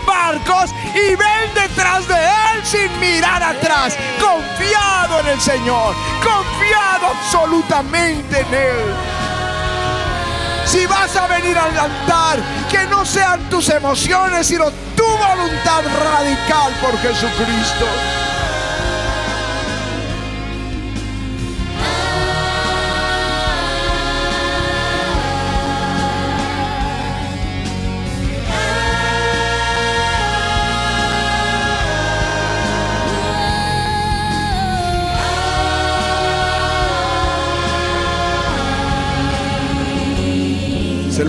y 0.95 1.15
ven 1.15 1.53
detrás 1.53 2.07
de 2.07 2.15
Él 2.15 2.63
sin 2.63 2.99
mirar 2.99 3.43
atrás. 3.43 3.95
Confiado 4.19 5.19
en 5.19 5.27
el 5.27 5.41
Señor. 5.41 5.95
Confiado 6.23 7.07
absolutamente 7.07 8.39
en 8.39 8.53
Él. 8.53 8.95
Si 10.65 10.85
vas 10.87 11.15
a 11.15 11.27
venir 11.27 11.57
al 11.57 11.77
altar, 11.77 12.39
que 12.71 12.85
no 12.87 13.05
sean 13.05 13.47
tus 13.49 13.69
emociones, 13.69 14.47
sino 14.47 14.71
tu 14.95 15.05
voluntad 15.05 15.83
radical 16.03 16.73
por 16.81 16.97
Jesucristo. 16.99 18.22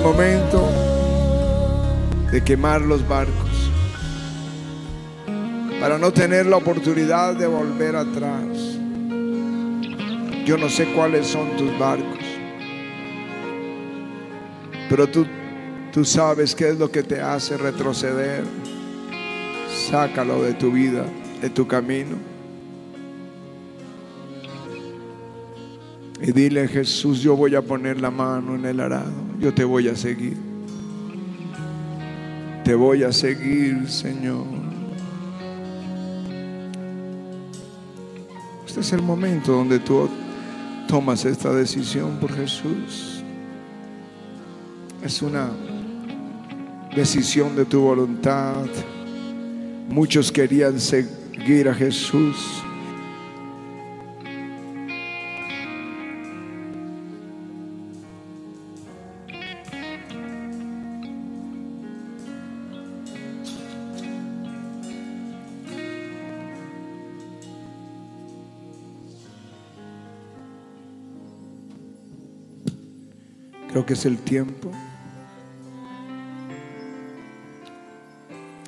Momento 0.05 0.69
de 2.31 2.45
quemar 2.45 2.83
los 2.83 3.09
barcos 3.09 3.71
para 5.81 5.97
no 5.97 6.13
tener 6.13 6.45
la 6.45 6.59
oportunidad 6.59 7.35
de 7.35 7.47
volver 7.47 7.97
atrás. 7.97 8.45
Yo 10.45 10.59
no 10.59 10.69
sé 10.69 10.93
cuáles 10.95 11.27
son 11.27 11.57
tus 11.57 11.79
barcos, 11.79 12.19
pero 14.91 15.07
tú, 15.07 15.27
tú 15.91 16.05
sabes 16.05 16.55
qué 16.55 16.69
es 16.69 16.79
lo 16.79 16.91
que 16.91 17.03
te 17.03 17.23
hace 17.23 17.57
retroceder. 17.57 18.45
Sácalo 19.91 20.43
de 20.43 20.53
tu 20.53 20.71
vida, 20.71 21.07
de 21.41 21.49
tu 21.49 21.67
camino. 21.67 22.17
Y 26.21 26.31
dile, 26.33 26.69
Jesús, 26.69 27.23
yo 27.23 27.37
voy 27.37 27.55
a 27.55 27.63
poner 27.63 28.03
la 28.03 28.11
mano 28.11 28.55
en 28.55 28.67
el 28.67 28.81
arado, 28.81 29.24
yo 29.39 29.53
te 29.53 29.65
voy 29.65 29.89
a 29.89 29.97
seguir. 29.97 30.37
Te 32.65 32.75
voy 32.75 33.03
a 33.03 33.13
seguir, 33.13 33.89
Señor. 33.91 34.47
Este 38.67 38.81
es 38.81 38.93
el 38.93 39.03
momento 39.03 39.53
donde 39.53 39.79
tú 39.79 40.09
tomas 40.89 41.25
esta 41.25 41.53
decisión 41.53 42.19
por 42.19 42.35
Jesús. 42.35 43.23
Es 45.03 45.23
una 45.23 45.51
decisión 46.97 47.55
de 47.55 47.67
tu 47.67 47.83
voluntad. 47.83 48.67
Muchos 49.89 50.33
querían 50.33 50.81
seguir 50.81 51.69
a 51.69 51.75
Jesús. 51.75 52.64
Que 73.87 73.93
es 73.95 74.07
el 74.07 74.19
tiempo 74.19 74.71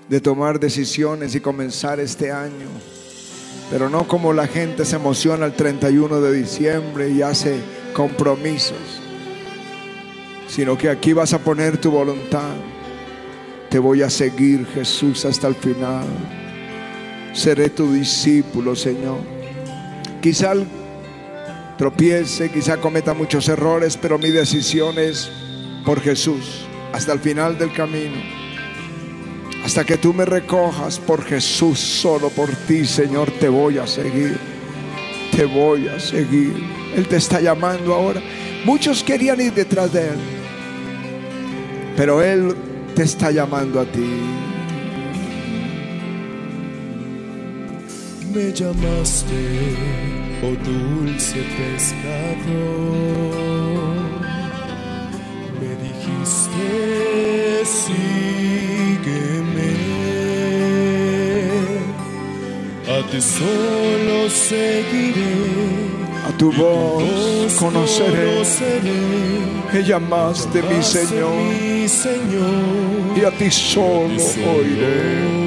de 0.09 0.20
tomar 0.20 0.61
decisiones 0.61 1.35
y 1.35 1.40
comenzar 1.40 2.00
este 2.00 2.31
año. 2.31 2.68
Pero 3.70 3.88
no 3.88 4.07
como 4.07 4.33
la 4.33 4.46
gente 4.46 4.85
se 4.85 4.96
emociona 4.96 5.46
el 5.46 5.55
31 5.55 6.20
de 6.20 6.33
diciembre 6.33 7.11
y 7.11 7.22
hace 7.22 7.59
compromisos, 7.92 8.79
sino 10.46 10.79
que 10.79 10.88
aquí 10.88 11.12
vas 11.12 11.33
a 11.33 11.40
poner 11.40 11.79
tu 11.79 11.90
voluntad. 11.90 12.55
Te 13.68 13.81
voy 13.81 14.02
a 14.02 14.11
seguir, 14.11 14.64
Jesús, 14.66 15.24
hasta 15.24 15.48
el 15.48 15.57
final. 15.57 16.07
Seré 17.33 17.68
tu 17.70 17.92
discípulo, 17.92 18.76
Señor. 18.76 19.18
Quizá 20.22 20.55
tropiece, 21.76 22.50
quizá 22.50 22.78
cometa 22.78 23.14
muchos 23.14 23.48
errores, 23.48 23.96
pero 23.96 24.18
mi 24.18 24.30
decisión 24.30 24.98
es 24.98 25.30
por 25.84 26.00
Jesús, 26.00 26.66
hasta 26.92 27.12
el 27.12 27.20
final 27.20 27.58
del 27.58 27.72
camino. 27.72 28.16
Hasta 29.64 29.84
que 29.84 29.96
tú 29.96 30.14
me 30.14 30.24
recojas 30.24 30.98
por 30.98 31.24
Jesús, 31.24 31.78
solo 31.78 32.30
por 32.30 32.50
ti, 32.68 32.84
Señor, 32.84 33.30
te 33.32 33.48
voy 33.48 33.78
a 33.78 33.86
seguir. 33.86 34.38
Te 35.34 35.44
voy 35.44 35.88
a 35.88 35.98
seguir. 35.98 36.54
Él 36.94 37.06
te 37.08 37.16
está 37.16 37.40
llamando 37.40 37.92
ahora. 37.92 38.22
Muchos 38.64 39.02
querían 39.02 39.40
ir 39.40 39.52
detrás 39.52 39.92
de 39.92 40.08
Él, 40.08 40.18
pero 41.96 42.22
Él 42.22 42.54
te 42.94 43.02
está 43.02 43.30
llamando 43.30 43.80
a 43.80 43.84
ti. 43.84 44.06
Me 48.32 48.52
llamaste, 48.52 50.15
oh 50.42 50.57
dulce 50.64 51.38
pescador. 51.57 53.07
Me 55.61 55.70
dijiste, 55.85 57.64
sígueme. 57.64 59.16
A 62.88 63.03
ti 63.11 63.20
solo 63.20 64.29
seguiré. 64.31 65.35
A 66.29 66.33
tu 66.38 66.51
voz 66.53 67.55
conoceré 67.59 68.27
conoceré. 68.27 68.90
que 69.70 69.83
llamaste 69.85 70.62
mi 70.62 70.68
Llamaste 70.68 71.07
Señor 71.07 71.31
mi 71.31 71.88
Señor. 71.88 73.16
y 73.16 73.25
a 73.25 73.31
ti 73.31 73.51
solo 73.51 74.22
oiré. 74.57 75.45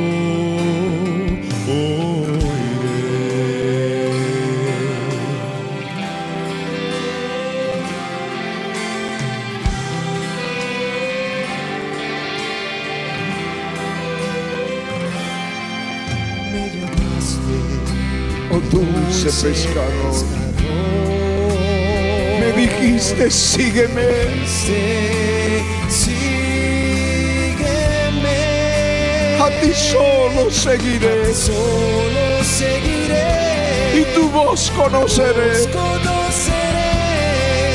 Dulce 18.71 19.29
pescador, 19.47 20.25
me 22.39 22.51
dijiste 22.53 23.29
sígueme. 23.31 24.07
sígueme. 24.45 26.29
A 29.41 29.49
ti 29.61 29.73
solo 29.73 30.51
seguiré 30.51 31.33
Solo 31.33 32.43
seguiré. 32.43 34.01
y 34.01 34.03
tu 34.15 34.29
voz 34.29 34.71
conoceré. 34.75 35.67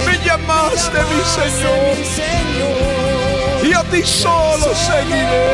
Me 0.07 0.18
llamaste 0.24 0.98
mi 1.11 1.22
Señor 1.37 1.96
Mi 1.96 2.04
Señor. 2.04 3.66
y 3.66 3.72
a 3.72 3.83
ti 3.90 4.02
solo 4.04 4.74
seguiré. 4.74 5.44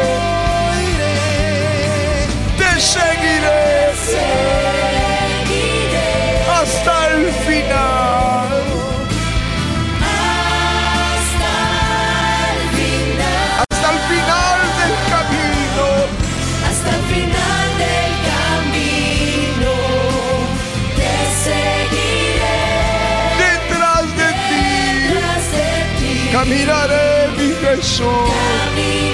Te 2.59 2.81
Seguiré. 2.81 4.60
Caminaré 26.41 27.29
mi 27.37 27.53
Jesús. 27.61 29.10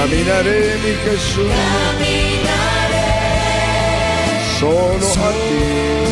Caminaré 0.00 0.78
mi 0.82 0.94
Jesús 1.04 1.44
caminaré 1.44 3.08
solo 4.58 5.06
a 5.26 5.30
ti. 5.30 6.09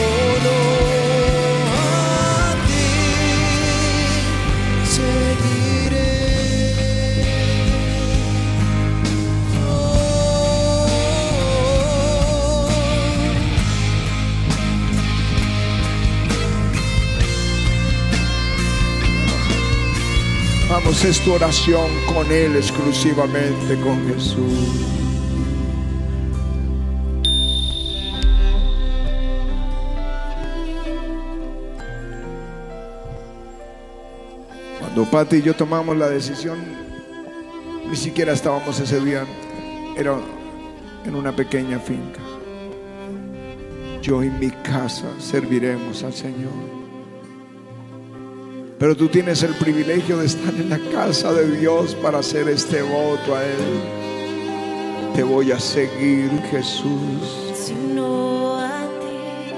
Vamos, 20.80 21.04
es 21.04 21.18
tu 21.24 21.32
oración 21.32 21.90
con 22.06 22.30
Él 22.30 22.54
exclusivamente, 22.54 23.74
con 23.82 24.06
Jesús. 24.06 24.86
Cuando 34.78 35.04
Pati 35.10 35.38
y 35.38 35.42
yo 35.42 35.56
tomamos 35.56 35.96
la 35.96 36.08
decisión, 36.08 36.58
ni 37.90 37.96
siquiera 37.96 38.32
estábamos 38.32 38.78
ese 38.78 39.00
día, 39.00 39.26
era 39.96 40.16
en 41.04 41.14
una 41.16 41.34
pequeña 41.34 41.80
finca. 41.80 42.20
Yo 44.00 44.22
y 44.22 44.30
mi 44.30 44.50
casa 44.50 45.08
serviremos 45.18 46.04
al 46.04 46.12
Señor. 46.12 46.77
Pero 48.78 48.94
tú 48.96 49.08
tienes 49.08 49.42
el 49.42 49.54
privilegio 49.54 50.18
de 50.18 50.26
estar 50.26 50.54
en 50.54 50.70
la 50.70 50.78
casa 50.92 51.32
de 51.32 51.56
Dios 51.58 51.96
para 51.96 52.20
hacer 52.20 52.48
este 52.48 52.80
voto 52.82 53.34
a 53.34 53.44
Él. 53.44 53.58
Te 55.16 55.24
voy 55.24 55.50
a 55.50 55.58
seguir, 55.58 56.30
Jesús. 56.50 57.52
Sino 57.54 58.56
a 58.56 58.86
ti 59.00 59.52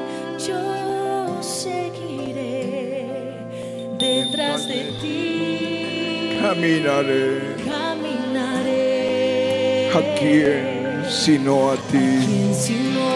yo 0.48 1.38
seguiré 1.42 3.04
detrás 3.98 4.66
de 4.66 4.84
ti. 5.02 6.38
Caminaré 6.40 7.56
Caminaré. 7.66 8.80
a 9.94 10.00
quién, 10.18 11.04
sino 11.10 11.72
a 11.72 11.76
ti. 11.76 12.54
Sino 12.54 13.09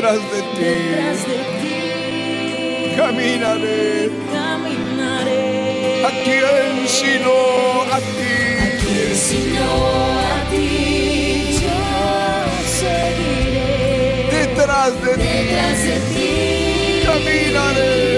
Detrás 0.00 0.18
de 0.32 0.36
detrás 0.58 1.18
ti. 1.26 1.30
de 1.30 1.36
ti. 1.60 2.96
Caminaré 2.96 4.08
Caminaré. 4.32 6.06
a 6.06 6.10
quién, 6.24 6.88
sino 6.88 7.34
a 7.92 7.98
ti. 7.98 8.36
Quien 8.80 9.14
sino 9.14 9.68
a 10.16 10.50
ti 10.50 11.60
yo 11.60 11.80
seguiré 12.80 14.24
Detrás 14.32 14.92
de 15.02 15.12
ti. 15.16 15.22
detrás 15.22 15.78
de 15.84 15.96
ti. 16.14 16.30
Caminaré. 17.04 18.09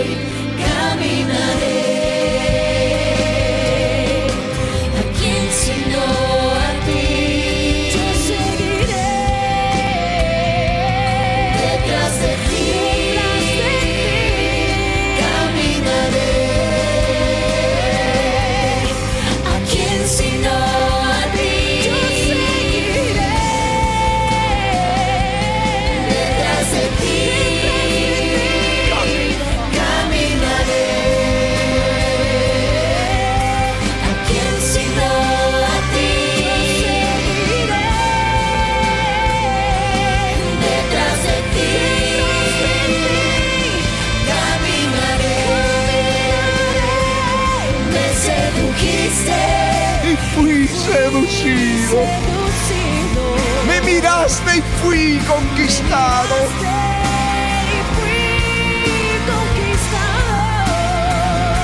Fui 54.83 55.19
conquistado. 55.27 56.37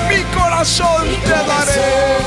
Mi 0.09 0.23
corazón 0.37 1.07
te 1.23 1.29
daré. 1.29 2.17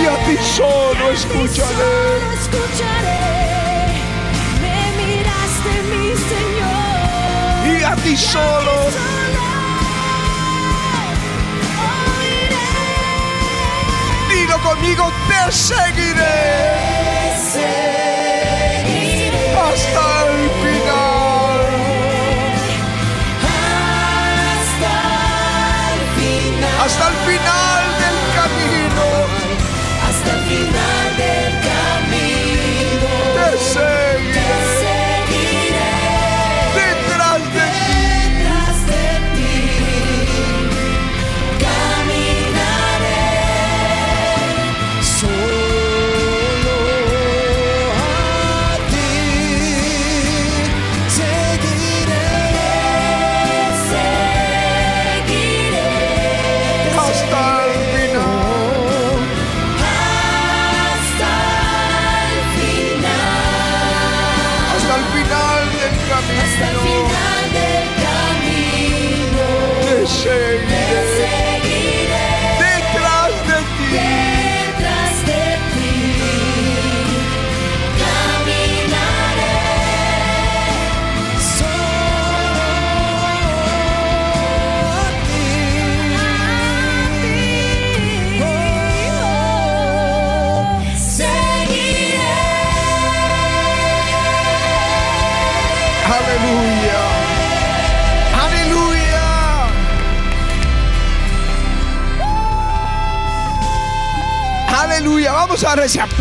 Y 0.00 0.06
a 0.06 0.16
ti 0.26 0.36
solo 0.56 1.10
escucharé. 1.10 2.02
Me 4.60 4.78
miraste, 4.98 5.72
mi 5.90 6.06
Señor. 6.30 7.80
Y 7.80 7.84
a 7.84 7.94
ti 7.96 8.16
solo. 8.16 8.72
conmigo, 14.62 15.12
te. 15.28 15.52
Seguiré. 15.52 16.52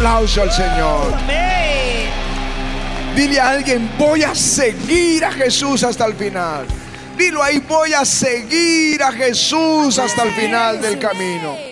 Aplauso 0.02 0.42
al 0.42 0.52
Señor. 0.52 1.14
Dile 3.16 3.40
a 3.40 3.50
alguien, 3.50 3.88
voy 4.00 4.24
a 4.24 4.34
seguir 4.34 5.24
a 5.24 5.32
Jesús 5.32 5.84
hasta 5.84 6.08
el 6.08 6.16
final. 6.16 6.66
Dilo 7.16 7.44
ahí, 7.44 7.60
voy 7.60 7.94
a 7.94 8.04
seguir 8.04 9.04
a 9.04 9.12
Jesús 9.12 10.00
hasta 10.00 10.24
el 10.24 10.32
final 10.32 10.82
del 10.82 10.98
camino. 10.98 11.71